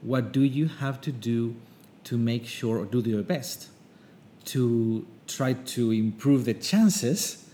[0.02, 1.54] what do you have to do
[2.04, 3.68] to make sure or do your best
[4.52, 5.04] to
[5.36, 7.48] try to improve the chances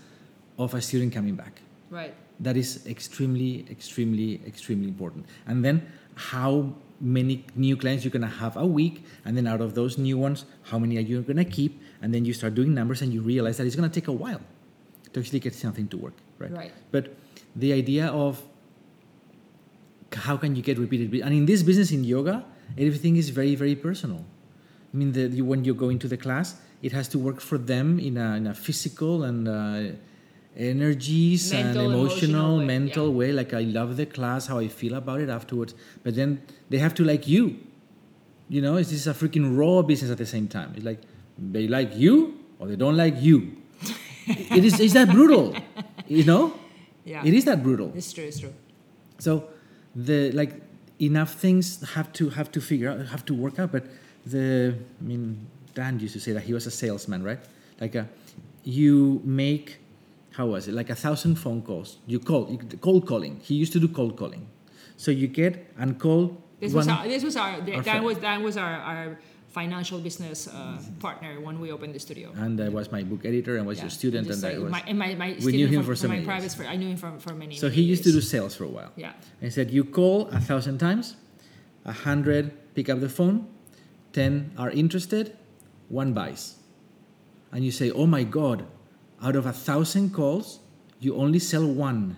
[0.57, 1.61] of a student coming back?
[1.89, 2.13] right.
[2.39, 5.25] That is extremely extremely extremely important.
[5.47, 9.61] And then how many new clients you're going to have a week and then out
[9.61, 11.81] of those new ones how many are you going to keep?
[12.01, 14.11] And then you start doing numbers and you realize that it's going to take a
[14.11, 14.41] while
[15.13, 16.51] to actually get something to work right?
[16.51, 16.73] Right.
[16.91, 17.15] but
[17.55, 18.41] the idea of
[20.13, 22.45] how can you get repeated and in this business in yoga
[22.77, 24.25] everything is very very personal.
[24.93, 27.57] I mean the, you, when you go into the class it has to work for
[27.57, 29.95] them in a, in a physical and uh,
[30.55, 33.17] energies Mental, and emotional emotional way, mental yeah.
[33.19, 35.75] way like i love the class how i feel about it afterwards.
[36.03, 37.57] But then they have to like you.
[38.49, 40.73] You know it's just a freaking raw business at the same time.
[40.75, 41.01] It's like
[41.37, 43.57] they like you or they don't like you.
[44.27, 45.55] It is is that brutal
[46.07, 46.53] you know?
[47.05, 47.23] Yeah.
[47.23, 47.91] It is that brutal.
[47.95, 48.53] It's true it's true.
[49.19, 49.49] So
[49.95, 50.61] the like
[50.99, 53.85] enough things have to have to figure out have to work out but
[54.25, 55.47] the i mean
[55.79, 57.41] dan used to say that he was a salesman right
[57.81, 58.03] like a,
[58.81, 59.67] you make
[60.37, 63.73] how was it like a thousand phone calls you call you, cold calling he used
[63.77, 64.43] to do cold calling
[65.03, 66.23] so you get and call
[66.63, 68.03] This was our, this was our, Our friend.
[68.09, 69.07] was that was our, our
[69.59, 72.27] financial business uh, partner when we opened the studio.
[72.43, 74.81] and I was my book editor and was Yeah, your student and I was my,
[74.89, 76.57] and my, my we knew him from, for so many private years.
[76.57, 77.55] for, I knew him for, for many.
[77.63, 79.83] so many he used to do sales for a while Yeah, And he said, You
[79.99, 81.05] call a thousand times,
[81.93, 82.43] a hundred
[82.75, 83.37] pick up the phone,
[84.13, 85.25] 10 are interested,
[85.89, 86.55] one buys.
[87.51, 88.65] And you say, Oh my God,
[89.21, 90.59] out of a thousand calls,
[90.99, 92.17] you only sell one.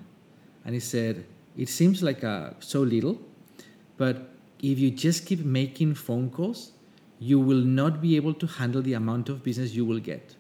[0.66, 1.26] And he said,
[1.58, 3.20] It seems like uh, so little,
[3.98, 4.30] but
[4.62, 6.72] if you just keep making phone calls,
[7.20, 10.36] you will not be able to handle the amount of business you will get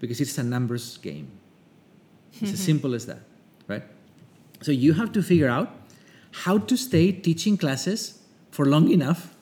[0.00, 1.30] because it's a numbers game.
[2.40, 3.20] It's as simple as that,
[3.68, 3.82] right?
[4.62, 5.70] So you have to figure out
[6.32, 9.33] how to stay teaching classes for long enough,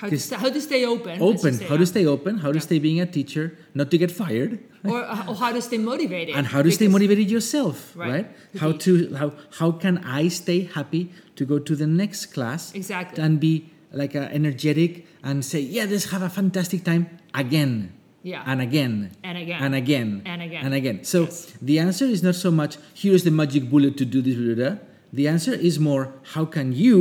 [0.00, 1.20] how to, sta how to stay open.
[1.20, 2.68] open, how to stay open, how to Yeah.
[2.68, 6.34] stay being a teacher, not to get fired, or, uh, or how to stay motivated.
[6.36, 8.10] and how to stay motivated yourself, Right.
[8.12, 8.26] right?
[8.62, 9.28] How to how
[9.60, 11.02] how can I stay happy
[11.36, 13.22] to go to the next class Exactly.
[13.24, 13.54] and be
[13.92, 14.90] like uh, energetic
[15.22, 17.72] and say, yeah, let's have a fantastic time again.
[18.22, 18.42] Yeah.
[18.50, 19.10] And again.
[19.28, 19.60] And again.
[19.64, 20.08] And again.
[20.32, 20.62] And again.
[20.66, 20.96] And again.
[21.12, 21.52] So Yes.
[21.68, 24.36] the answer is not so much here's the magic bullet to do this.
[24.36, 24.76] Blah, blah, blah.
[25.18, 26.98] The answer is more how can you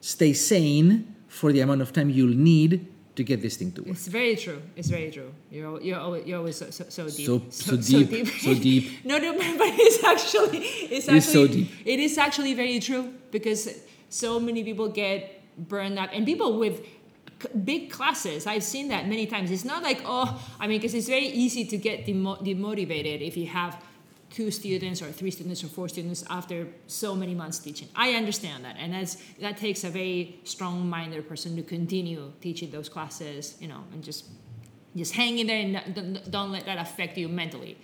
[0.00, 0.90] stay sane
[1.40, 2.72] for the amount of time you'll need
[3.16, 3.90] to get this thing to work.
[3.96, 4.60] It's very true.
[4.78, 5.30] It's very true.
[5.50, 7.26] You're you're always, you're always so, so, so deep.
[7.26, 8.84] So- so deep, so deep.
[9.10, 9.30] no, no,
[9.62, 10.58] but it's actually
[10.94, 11.68] it's It is so actually deep.
[11.92, 13.04] it is actually very true
[13.36, 13.62] because
[14.08, 15.18] so many people get
[15.72, 16.76] burned out and people with
[17.42, 20.28] c- big classes i've seen that many times it's not like oh
[20.62, 23.72] i mean because it's very easy to get demo- demotivated if you have
[24.38, 28.58] two students or three students or four students after so many months teaching i understand
[28.66, 30.18] that and that's that takes a very
[30.54, 34.22] strong-minded person to continue teaching those classes you know and just
[35.00, 37.74] just hang in there and don't, don't let that affect you mentally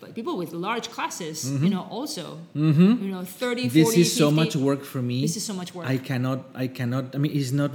[0.00, 3.78] but people with large classes you know also you know 30 40 Mm-hmm.
[3.78, 5.18] this is so much work for me.
[5.26, 5.86] This is so much work.
[5.94, 6.38] I cannot.
[6.64, 7.04] I cannot.
[7.14, 7.70] I mean, it's not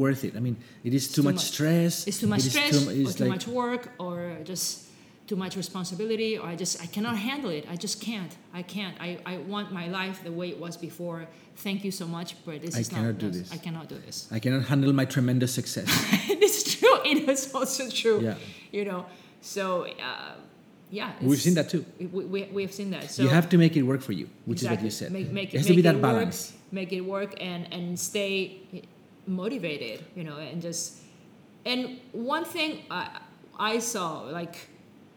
[0.00, 0.32] worth it.
[0.38, 0.56] I mean,
[0.88, 2.06] it is too, too much, stress.
[2.08, 4.85] it's too much it stress too- or it's too like- much work or just
[5.26, 8.96] too much responsibility or i just i cannot handle it i just can't i can't
[9.00, 12.62] i, I want my life the way it was before thank you so much but
[12.62, 13.52] this I is cannot not do no, this.
[13.52, 15.88] i cannot do this I cannot handle my tremendous success.
[16.28, 18.34] it's true it is also true Yeah.
[18.70, 19.06] you know
[19.40, 20.34] so uh,
[20.90, 21.84] yeah We've seen that too.
[21.98, 24.62] we, we, we've seen that so you have to make it work for you, which
[24.62, 25.10] is what you said.
[25.12, 26.38] Make, make it has make to be that balance.
[26.52, 28.34] Work, make it work and and stay
[29.26, 30.98] motivated, you know, and just
[31.64, 33.08] and one thing I
[33.58, 34.56] I saw like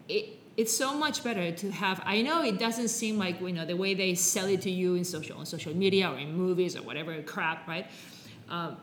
[0.09, 0.35] it.
[0.57, 2.01] It's so much better to have.
[2.05, 4.95] I know it doesn't seem like you know the way they sell it to you
[4.95, 7.87] in social on social media or in movies or whatever crap, right?
[8.49, 8.75] Um,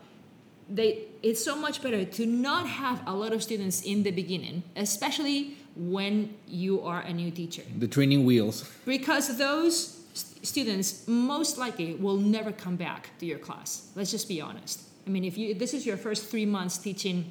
[0.70, 4.62] they it's so much better to not have a lot of students in the beginning,
[4.76, 8.64] especially when you are a new teacher The training wheels.
[8.86, 13.90] because those st- students most likely will never come back to your class.
[13.94, 14.80] Let's just be honest.
[15.06, 17.30] I mean, if you this is your first three months teaching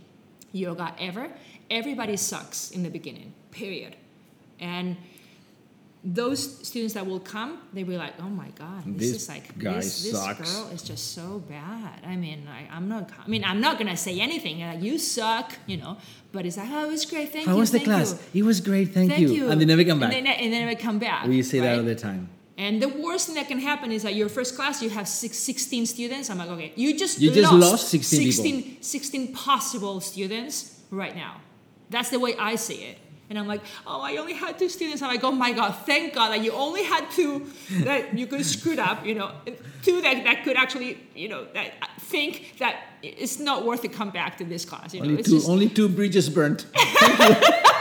[0.51, 1.29] yoga ever,
[1.69, 3.33] everybody sucks in the beginning.
[3.51, 3.95] Period.
[4.59, 4.97] And
[6.03, 9.29] those students that will come, they will be like, "Oh my God, this, This is
[9.29, 13.09] like this, this sucks." girl is just so bad." I mean, I, I'm not.
[13.25, 14.59] I mean, I'm not gonna say anything.
[14.59, 15.97] Like, you suck, you know.
[16.31, 17.33] But it's like, "Oh, it was great.
[17.33, 17.55] Thank How you.
[17.55, 18.13] How was the class?
[18.33, 18.43] You.
[18.43, 19.49] It was great, thank, Thank you.
[19.49, 20.13] And they never come back.
[20.13, 21.25] And they, and they never come back.
[21.25, 22.29] we say that all the time.
[22.57, 25.37] And the worst thing that can happen is that your first class you have six,
[25.37, 26.29] 16 students.
[26.29, 28.43] I'm like, okay, you just You just lost, lost 16 people.
[28.43, 31.41] 16, 16 possible students right now.
[31.89, 32.97] That's the way I see it.
[33.29, 35.01] And I'm like, oh, I only had two students.
[35.01, 37.47] I'm like, oh my God, thank God that you only had two
[37.79, 39.31] that you could screw up, you know,
[39.81, 44.11] two that, that could actually, you know, that think that it's not worth to come
[44.11, 44.93] back to this class.
[44.93, 46.67] You know, Only it's two, just only two bridges burnt.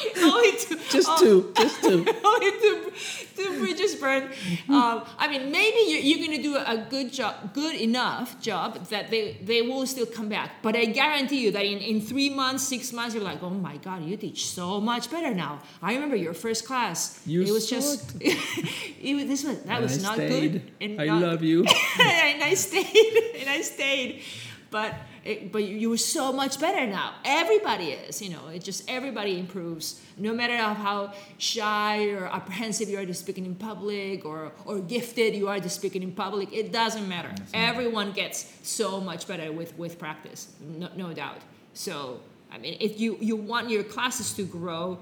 [0.22, 0.76] only two.
[0.90, 2.06] Just oh, two, just two.
[2.24, 2.92] only two,
[3.36, 4.30] two bridges burned.
[4.68, 8.86] Um, I mean, maybe you're, you're going to do a good job, good enough job
[8.88, 10.62] that they, they will still come back.
[10.62, 13.76] But I guarantee you that in, in three months, six months, you're like, oh my
[13.78, 15.60] God, you teach so much better now.
[15.82, 17.20] I remember your first class.
[17.26, 20.52] You it was just, it this was, that And was I not stayed.
[20.52, 20.62] good.
[20.80, 21.60] And I not- love you.
[21.60, 24.22] and I stayed, and I stayed.
[24.70, 27.14] But it, but you, you were so much better now.
[27.24, 28.48] Everybody is, you know.
[28.48, 33.54] It just everybody improves, no matter how shy or apprehensive you are to speaking in
[33.54, 36.52] public, or or gifted you are to speaking in public.
[36.52, 37.32] It doesn't matter.
[37.52, 41.38] Everyone gets so much better with with practice, no, no doubt.
[41.74, 42.20] So
[42.52, 44.98] I mean, if you you want your classes to grow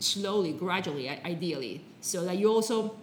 [0.00, 2.96] slowly, gradually, ideally, so that you also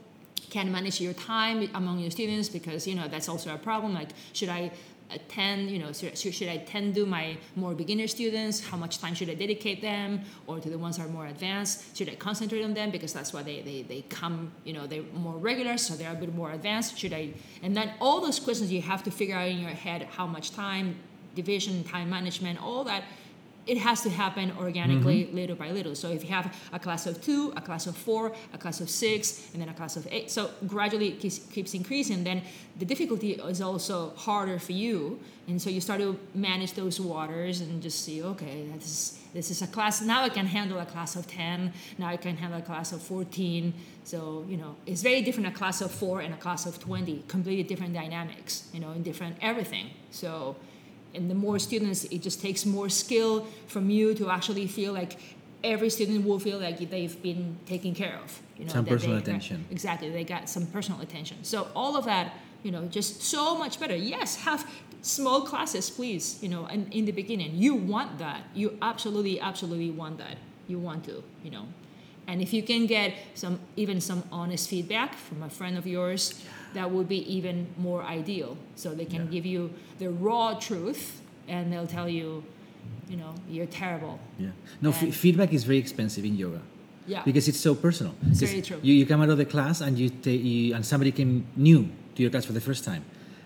[0.50, 3.94] can manage your time among your students because you know that's also a problem.
[3.94, 4.72] Like, should I
[5.12, 5.70] attend?
[5.70, 8.60] You know, should, should I attend to my more beginner students?
[8.60, 11.98] How much time should I dedicate them, or to the ones that are more advanced?
[11.98, 14.52] Should I concentrate on them because that's why they they, they come?
[14.64, 16.98] You know, they're more regular, so they're a bit more advanced.
[16.98, 17.30] Should I?
[17.64, 20.52] And then all those questions you have to figure out in your head: how much
[20.52, 20.96] time,
[21.36, 23.04] division, time management, all that
[23.70, 25.36] it has to happen organically mm-hmm.
[25.36, 25.94] little by little.
[25.94, 28.90] So if you have a class of two, a class of four, a class of
[28.90, 32.42] six, and then a class of eight, so gradually it keeps, keeps increasing, then
[32.80, 35.20] the difficulty is also harder for you.
[35.48, 39.52] And so you start to manage those waters and just see, okay, this is, this
[39.52, 42.58] is a class, now I can handle a class of 10, now I can handle
[42.58, 43.72] a class of 14.
[44.04, 47.26] So, you know, it's very different a class of four and a class of 20,
[47.28, 49.92] completely different dynamics, you know, in different everything.
[50.10, 50.56] So,
[51.16, 55.18] and the more students it just takes more skill from you to actually feel like
[55.64, 59.24] every student will feel like they've been taken care of you know Some personal they-
[59.24, 59.66] attention.
[59.72, 61.38] exactly they got some personal attention.
[61.44, 63.96] So all of that you know just so much better.
[63.96, 64.66] Yes have
[65.02, 67.52] small classes please you know and in the beginning.
[67.56, 68.42] You want that.
[68.54, 70.38] You absolutely absolutely want that.
[70.68, 71.66] You want to you know.
[72.28, 76.22] And if you can get some even some honest feedback from a friend of yours
[76.74, 79.32] that would be even more ideal so they can Yeah.
[79.36, 82.44] give you the raw truth and they'll tell you
[83.10, 84.50] you know you're terrible Yeah.
[84.82, 86.62] No, f- feedback is very expensive in yoga
[87.08, 88.14] yeah because it's so personal.
[88.30, 88.80] It's very true.
[88.84, 91.90] You, you come out of the class and you, ta- you and somebody came new
[92.16, 93.04] to your class for the first time,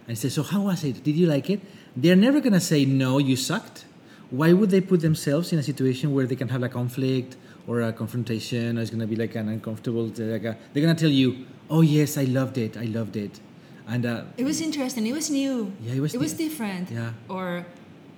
[0.07, 0.95] and say, "So how was it?
[1.07, 1.61] Did you like it?"
[1.95, 3.85] They're never gonna say, "No, you sucked."
[4.31, 7.81] Why would they put themselves in a situation where they can have a conflict or
[7.81, 10.05] a confrontation, or it's gonna be like an uncomfortable?
[10.07, 12.77] Like a, they're gonna tell you, "Oh yes, I loved it.
[12.77, 13.39] I loved it,"
[13.87, 17.11] and uh, it was interesting it was new Yeah, it was it was different Yeah.
[17.29, 17.65] or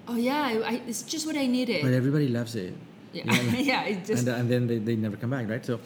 [0.08, 2.74] oh yeah I, it's just what i needed but everybody loves it.
[3.14, 3.58] yeah Yeah.
[3.72, 5.66] yeah it just and, uh, and then they, they never come back, right?
[5.66, 5.80] So,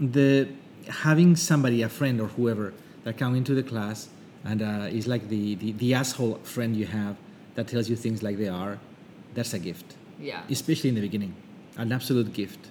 [0.00, 0.48] the
[0.88, 2.72] having somebody, a friend or whoever,
[3.04, 4.08] that come into the class
[4.44, 7.14] and uh, is like the, the the asshole friend you have
[7.54, 8.78] that tells you things like they are,
[9.34, 11.34] that's a gift, yeah especially in the beginning,
[11.76, 12.70] an absolute gift.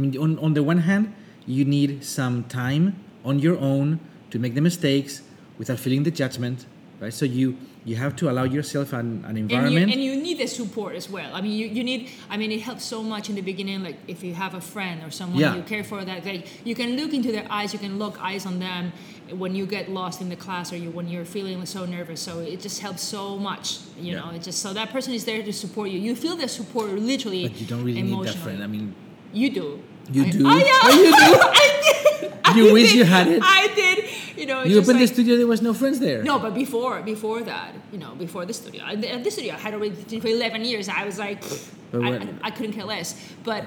[0.00, 1.12] I mean, on on the one hand,
[1.46, 5.20] you need some time on your own to make the mistakes
[5.58, 6.64] without feeling the judgment,
[7.00, 7.12] right?
[7.12, 9.92] So you you have to allow yourself an, an and you, environment.
[9.92, 11.30] and you need the support as well.
[11.34, 12.08] I mean, you, you need.
[12.30, 13.82] I mean, it helps so much in the beginning.
[13.82, 15.56] Like if you have a friend or someone Yeah.
[15.56, 18.46] you care for, that like you can look into their eyes, you can lock eyes
[18.46, 18.92] on them
[19.42, 22.20] when you get lost in the class or you when you're feeling so nervous.
[22.20, 23.66] So it just helps so much.
[23.98, 24.20] You Yeah.
[24.20, 25.98] know, it just so that person is there to support you.
[26.08, 27.44] You feel the support literally.
[27.48, 28.62] but you don't really need that friend.
[28.62, 28.94] I mean,
[29.32, 29.66] You do.
[30.12, 30.42] You I- do?
[30.46, 30.80] Oh yeah.
[30.84, 31.12] Oh, you do?
[31.62, 31.68] I
[32.20, 32.32] did.
[32.44, 32.96] I You wish did.
[32.98, 33.42] you had it.
[33.44, 34.04] I did.
[34.38, 34.62] You know.
[34.64, 36.22] you opened the studio, there was no friends there.
[36.22, 39.52] no, but before before that, you know, before the studio, at the, at the studio,
[39.54, 40.88] I had already for eleven years.
[40.88, 41.42] I was like,
[41.92, 43.14] I, I, I couldn't care less.
[43.44, 43.64] But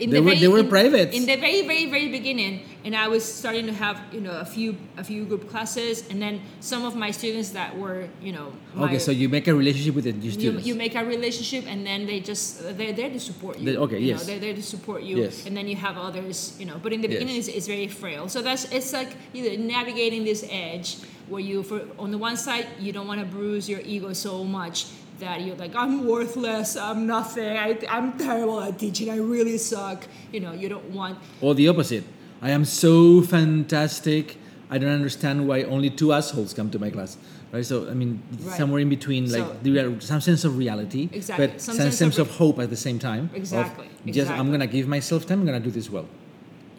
[0.00, 1.12] in They the were- very, they were in- private.
[1.14, 4.44] in the very very very beginning and i was starting to have you know a
[4.44, 8.52] few a few group classes and then some of my students that were you know
[8.74, 10.66] my, okay, so you make a relationship with the, your you, students.
[10.66, 13.98] you make a relationship and then they just they're there to support you They- okay,
[13.98, 14.26] you know, yes.
[14.26, 15.46] they're there to support you Yes.
[15.46, 17.18] and then you have others you know but in the Yes.
[17.18, 20.96] beginning it's, it's very frail so that's it's like you know, navigating this edge
[21.28, 24.42] where you for on the one side you don't want to bruise your ego so
[24.42, 24.86] much
[25.22, 30.00] that you're like i'm worthless i'm nothing I, i'm terrible at teaching i really suck
[30.32, 32.04] you know you don't want or the opposite.
[32.44, 34.36] I am so fantastic.
[34.68, 37.16] I don't understand why only two assholes come to my class.
[37.52, 37.64] Right?
[37.64, 38.56] So I mean, Right.
[38.58, 41.46] somewhere in between, like So- there are some sense of reality, Exactly.
[41.46, 43.30] but Some some, sense sense, of- of, hope at the same time.
[43.42, 43.86] Exactly.
[44.18, 45.38] Just I'm gonna give myself time.
[45.40, 46.06] I'm gonna do this well.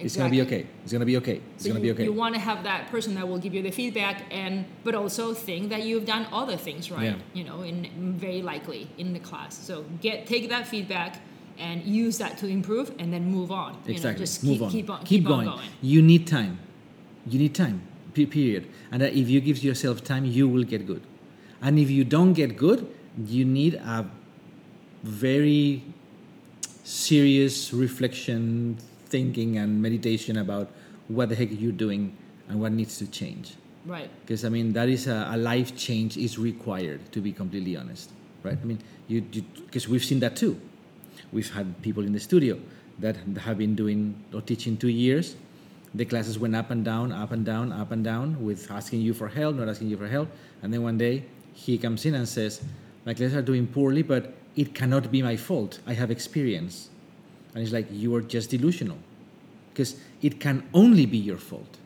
[0.05, 0.67] It's gonna be okay.
[0.83, 1.41] It's gonna be okay.
[1.55, 2.03] It's So gonna you, be okay.
[2.03, 5.33] You want to have that person that will give you the feedback, and but also
[5.33, 7.03] think that you've done other things right.
[7.03, 7.15] Yeah.
[7.33, 7.87] You know, in
[8.17, 9.57] very likely in the class.
[9.57, 11.21] So get take that feedback
[11.57, 13.77] and use that to improve, and then move on.
[13.85, 14.13] You exactly.
[14.13, 14.71] Know, just Move keep, on.
[14.71, 15.47] keep on Keep, keep going.
[15.47, 15.69] on going.
[15.81, 16.59] You need time.
[17.27, 17.81] You need time.
[18.13, 18.67] Period.
[18.91, 21.01] And that if you give yourself time, you will get good.
[21.61, 22.87] And if you don't get good,
[23.25, 24.05] you need a
[25.03, 25.83] very
[26.83, 28.77] serious reflection,
[29.15, 30.67] thinking, and meditation about
[31.07, 32.03] what the heck you're doing
[32.47, 33.47] and what needs to change.
[33.85, 34.09] Right.
[34.21, 38.11] Because I mean, that is a, a life change is required to be completely honest,
[38.43, 38.57] right?
[38.61, 39.21] I mean, you
[39.65, 40.53] because we've seen that too.
[41.31, 42.55] We've had people in the studio
[42.99, 43.15] that
[43.47, 43.99] have been doing
[44.33, 45.35] or teaching two years.
[45.95, 49.13] The classes went up and down, up and down, up and down, with asking you
[49.13, 50.29] for help, not asking you for help,
[50.61, 51.15] and then one day
[51.53, 52.61] he comes in and says,
[53.05, 55.71] "My classes are doing poorly, but it cannot be my fault.
[55.91, 56.89] I have experience."
[57.53, 58.97] And it's like you are just delusional,
[59.73, 61.77] because it can only be your fault.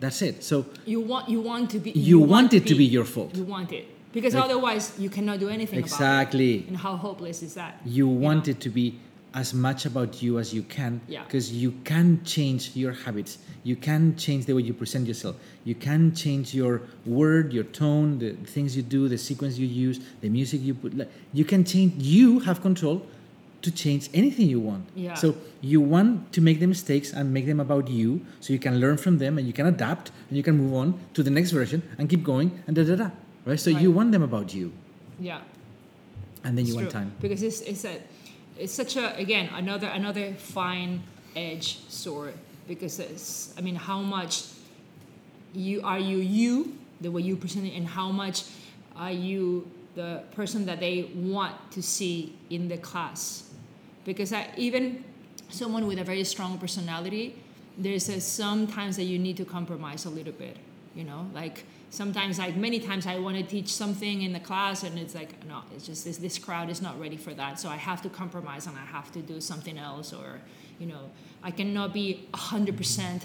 [0.00, 0.42] That's it.
[0.44, 1.92] So You want you want to be.
[1.92, 3.34] you, want, it to be your fault.
[3.36, 6.64] You want it because Like- otherwise you cannot do anything about Exactly.
[6.68, 7.80] And how hopeless is that?
[7.86, 8.50] You want know?
[8.52, 8.96] it to be
[9.32, 11.24] as much about you as you can Yeah.
[11.24, 13.38] because you can change your habits.
[13.64, 15.36] You can change the way you present yourself.
[15.64, 19.98] You can change your word, your tone, the things you do, the sequence you use,
[20.20, 20.96] the music you put.
[20.96, 21.94] like, You can change.
[22.02, 23.06] You have control
[23.64, 24.84] to change anything you want.
[24.94, 25.14] Yeah.
[25.14, 28.78] So you want to make the mistakes and make them about you so you can
[28.80, 31.50] learn from them and you can adapt and you can move on to the next
[31.50, 33.10] version and keep going and da da da.
[33.46, 33.58] Right?
[33.60, 34.72] So you want them about you
[35.20, 35.40] Yeah.
[36.44, 37.12] and then It's you want time.
[37.20, 37.96] because it's it's a
[38.58, 41.02] it's such a again another another fine
[41.36, 42.34] edge sword
[42.68, 44.44] because it's I mean how much
[45.54, 48.44] you are you you the way you present it and how much
[48.96, 53.43] are you the person that they want to see in the class
[54.04, 55.04] because I, even
[55.48, 57.36] someone with a very strong personality
[57.76, 60.56] there's a sometimes that you need to compromise a little bit
[60.94, 64.82] you know like sometimes like many times i want to teach something in the class
[64.82, 67.68] and it's like no it's just this, this crowd is not ready for that so
[67.68, 70.40] i have to compromise and i have to do something else or
[70.78, 71.10] you know
[71.42, 73.22] i cannot be 100%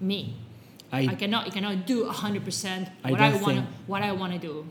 [0.00, 0.36] me
[0.92, 4.38] I, i, cannot i cannot do 100% what i, don't want what i want to
[4.38, 4.66] do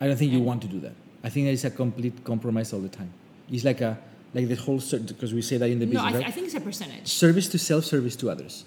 [0.00, 0.92] I don't think you want to do that.
[1.22, 3.10] I think it's a complete compromise all the time.
[3.50, 3.98] It's like a
[4.34, 6.28] like the whole because we say that in the no business, I, th- right?
[6.28, 8.64] I think it's a percentage service to self, service to others.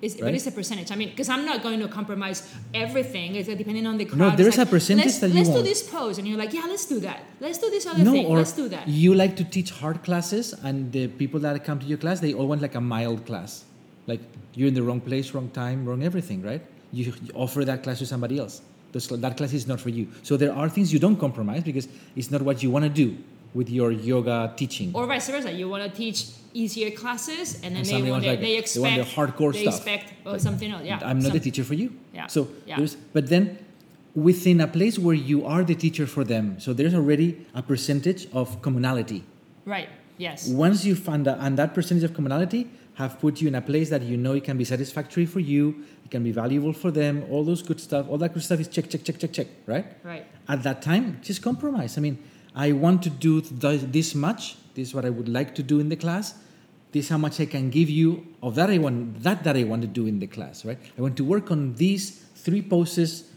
[0.00, 0.90] It's, But it's a percentage.
[0.90, 3.36] I mean, because I'm not going to compromise everything.
[3.36, 4.18] It's depending on the crowd.
[4.18, 5.62] No, there's like, a percentage let's, that you let's want.
[5.62, 7.22] do this pose, and you're like, yeah, let's do that.
[7.38, 8.26] Let's do this other no, thing.
[8.26, 8.88] or let's do that.
[8.88, 12.34] you like to teach hard classes, and the people that come to your class, they
[12.34, 13.64] all want like a mild class.
[14.08, 14.20] Like
[14.54, 16.62] you're in the wrong place, wrong time, wrong everything, right?
[16.90, 18.60] You, you offer that class to somebody else.
[18.92, 20.08] That class is not for you.
[20.24, 21.86] So there are things you don't compromise because
[22.16, 23.16] it's not what you want to do
[23.54, 24.90] with your yoga teaching.
[24.94, 25.52] Or vice versa.
[25.52, 28.58] You want to teach easier classes, and then And they want they, like- they they
[28.58, 29.74] expect the hardcore they stuff.
[29.76, 30.84] expect oh, something else.
[30.84, 31.92] Yeah, I'm not some- the teacher for you.
[32.14, 32.26] Yeah.
[32.26, 32.76] So Yeah.
[32.76, 33.58] there's, but then
[34.14, 38.26] within a place where you are the teacher for them, so there's already a percentage
[38.32, 39.24] of commonality.
[39.64, 39.88] Right.
[40.18, 40.48] Yes.
[40.48, 43.88] Once you find that, and that percentage of commonality have put you in a place
[43.88, 45.74] that you know it can be satisfactory for you,
[46.04, 48.68] it can be valuable for them, all those good stuff, all that good stuff is
[48.68, 49.86] check, check, check, check, check, right?
[50.04, 50.26] Right.
[50.46, 51.96] At that time, just compromise.
[51.96, 52.18] I mean,
[52.54, 54.56] I want to do this much.
[54.74, 56.34] This is what I would like to do in the class.
[56.92, 59.64] This is how much I can give you of that I want that that I
[59.64, 60.78] want to do in the class, right?
[60.98, 63.30] I want to work on these three poses,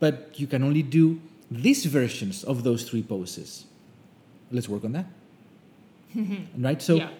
[0.00, 1.20] but you can only do
[1.50, 3.66] these versions of those three poses.
[4.50, 5.06] Let's work on that.
[6.58, 6.82] right?
[6.82, 7.10] So yeah.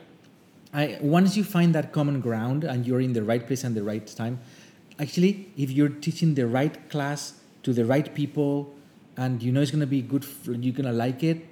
[0.72, 3.82] I, once you find that common ground and you're in the right place and the
[3.82, 4.40] right time,
[4.98, 8.74] actually, if you're teaching the right class to the right people
[9.16, 11.46] and you know it's going to be good, for, you're going to like it,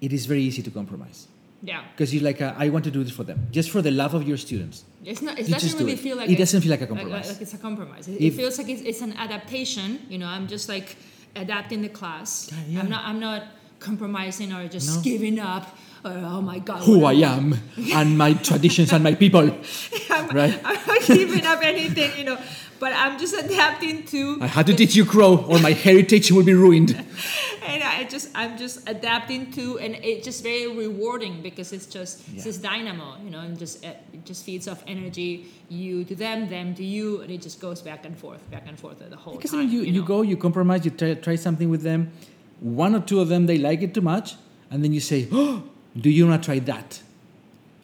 [0.00, 1.28] it is very easy to compromise.
[1.62, 1.84] Yeah.
[1.92, 4.26] Because you're like, I want to do this for them, just for the love of
[4.26, 4.84] your students.
[5.04, 5.38] It's not.
[5.38, 6.00] It You doesn't just do really it.
[6.00, 7.28] feel like It a- doesn't feel like a compromise.
[7.32, 8.08] like it's a compromise.
[8.08, 10.00] It, If- it feels like it's, it's an adaptation.
[10.08, 10.96] You know, I'm just like
[11.36, 12.50] adapting the class.
[12.68, 12.80] Yeah.
[12.80, 13.04] I'm not.
[13.04, 13.42] I'm not
[13.78, 15.02] compromising or just No.
[15.02, 15.76] giving up.
[16.04, 16.82] Or, oh my God.
[16.82, 17.54] Who I am
[17.94, 19.40] and my traditions and my people.
[20.10, 20.58] I'm, Right.
[20.64, 22.38] I'm not giving up anything, you know,
[22.82, 24.38] but I'm just adapting to.
[24.40, 26.90] I had to teach you crow or my heritage will be ruined.
[27.66, 32.28] and I just I'm just adapting to, and it's just very rewarding because it's just
[32.34, 36.48] it's this dynamo, you know, and just it just feeds off energy, you to them,
[36.48, 39.36] them to you, and it just goes back and forth, back and forth the whole
[39.36, 40.06] Because I mean, you, you, know.
[40.06, 42.10] go, you compromise, you try, try something with them.
[42.58, 44.34] One or two of them, they like it too much.
[44.72, 45.62] And then you say, oh,
[45.96, 47.00] do you to try that?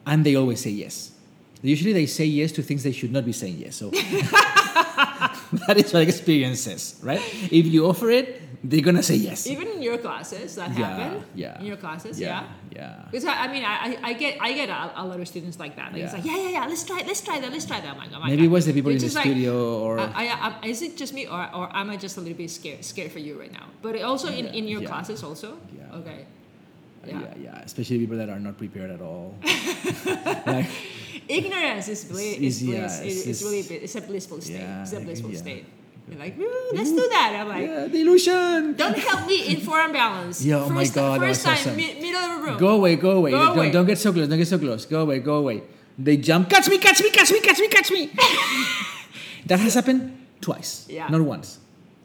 [0.05, 1.11] And they always say yes.
[1.61, 3.77] Usually they say yes to things they should not be saying yes.
[3.77, 3.91] So
[5.67, 7.21] that is what experience says, right?
[7.51, 9.47] If you offer it, they're going to say yes.
[9.47, 11.23] Even in your classes, that Yeah, happen.
[11.33, 11.59] yeah.
[11.59, 12.43] In your classes, yeah.
[12.71, 12.75] yeah.
[12.75, 13.05] yeah.
[13.09, 15.75] Because I, I mean, I, I- get I get a, a lot of students like
[15.77, 15.93] that.
[15.93, 17.89] Like, It's like, yeah, yeah, yeah, let's try it, let's try that, let's try that.
[17.89, 19.99] I'm like, oh Maybe it was the people It's in the like, studio or.
[19.99, 22.51] I, I, I, is it just me or, or am I just a little bit
[22.51, 23.67] scared scared for you right now?
[23.81, 24.89] But also in, in your yeah.
[24.89, 25.57] classes also.
[25.71, 25.97] Yeah.
[25.99, 26.25] Okay.
[27.01, 27.19] Uh, yeah.
[27.21, 27.33] Yeah.
[27.41, 29.35] yeah, Especially people that are not prepared at all.
[30.45, 30.67] like,
[31.29, 32.37] Ignorance is bliss.
[32.37, 32.99] Is yeah, bliss.
[32.99, 34.59] it's- It's, really it's a blissful state.
[34.59, 35.37] Yeah, it's a blissful yeah.
[35.37, 35.65] state.
[36.09, 36.35] You're like,
[36.73, 37.37] let's do that.
[37.39, 38.73] I'm like, yeah, delusion.
[38.75, 40.43] don't help me in forearm balance.
[40.43, 41.75] Yeah, oh my God, First time, awesome.
[41.75, 42.57] mi- middle of the room.
[42.57, 43.29] Go away, go away.
[43.31, 43.69] Go don't, away.
[43.71, 44.85] don't get so close, don't get so close.
[44.85, 45.61] Go away, go away.
[45.99, 48.07] They jump, catch me, catch me, catch me, catch me, catch me.
[49.45, 50.87] that has happened twice.
[50.89, 51.07] Yeah.
[51.09, 51.59] Not once.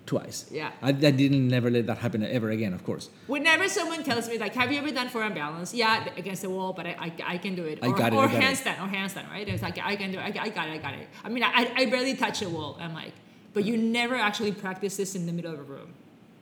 [0.07, 0.47] Twice.
[0.51, 0.71] Yeah.
[0.83, 3.09] I, I didn't never let that happen ever again, of course.
[3.27, 6.75] Whenever someone tells me like, "Have you ever done forearm balance?" Yeah, against the wall,
[6.75, 7.79] but I, I, I can do it.
[7.83, 8.43] I or, got it, Or I got it.
[8.43, 9.49] handstand, or handstand, right?
[9.49, 10.23] It's like I can do it.
[10.23, 10.73] I, I got it.
[10.73, 11.09] I got it.
[11.25, 12.77] I mean, I, I barely touch the wall.
[12.79, 13.13] I'm like,
[13.55, 15.95] but you never actually practice this in the middle of a room,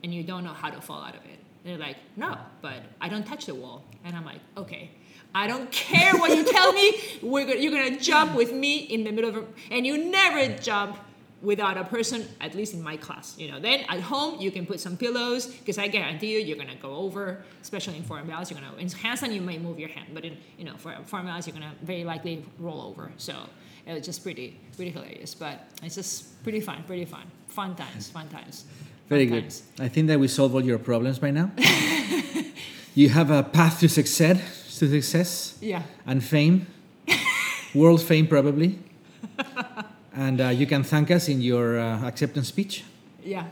[0.03, 1.39] and you don't know how to fall out of it.
[1.63, 4.91] They're like, no, but I don't touch the wall, and I'm like, okay.
[5.35, 6.93] I don't care what you tell me.
[7.23, 10.55] We're go- you're gonna jump with me in the middle of, a, and you never
[10.59, 10.97] jump
[11.43, 13.35] without a person, at least in my class.
[13.37, 16.57] You know, then at home you can put some pillows because I guarantee you you're
[16.57, 18.49] gonna go over, especially in forearm balance.
[18.49, 21.27] You're gonna in handstand you might move your hand, but in you know for forearm
[21.27, 23.11] balance you're gonna very likely roll over.
[23.17, 23.35] So
[23.85, 28.09] it was just pretty pretty hilarious, but it's just pretty fun, pretty fun, fun times,
[28.09, 28.65] fun times.
[29.09, 29.41] Very fun good.
[29.43, 29.63] times.
[29.81, 31.51] I think that we solved all your problems by now.
[32.95, 35.83] you have a path to success, to success Yeah.
[36.07, 36.67] and fame,
[37.75, 38.79] world fame probably.
[40.15, 42.83] and uh, you can thank us in your uh, acceptance speech.
[43.23, 43.45] Yeah.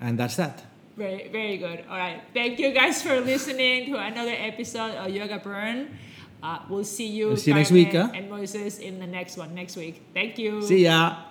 [0.00, 0.64] And that's that.
[0.96, 1.84] Very, very good.
[1.88, 2.22] All right.
[2.34, 5.96] Thank you guys for listening to another episode of Yoga Burn.
[6.42, 8.10] Uh, we'll see you, We'll see you next week, huh?
[8.14, 10.02] and Moses in the next one next week.
[10.14, 10.62] Thank you.
[10.62, 11.27] See ya.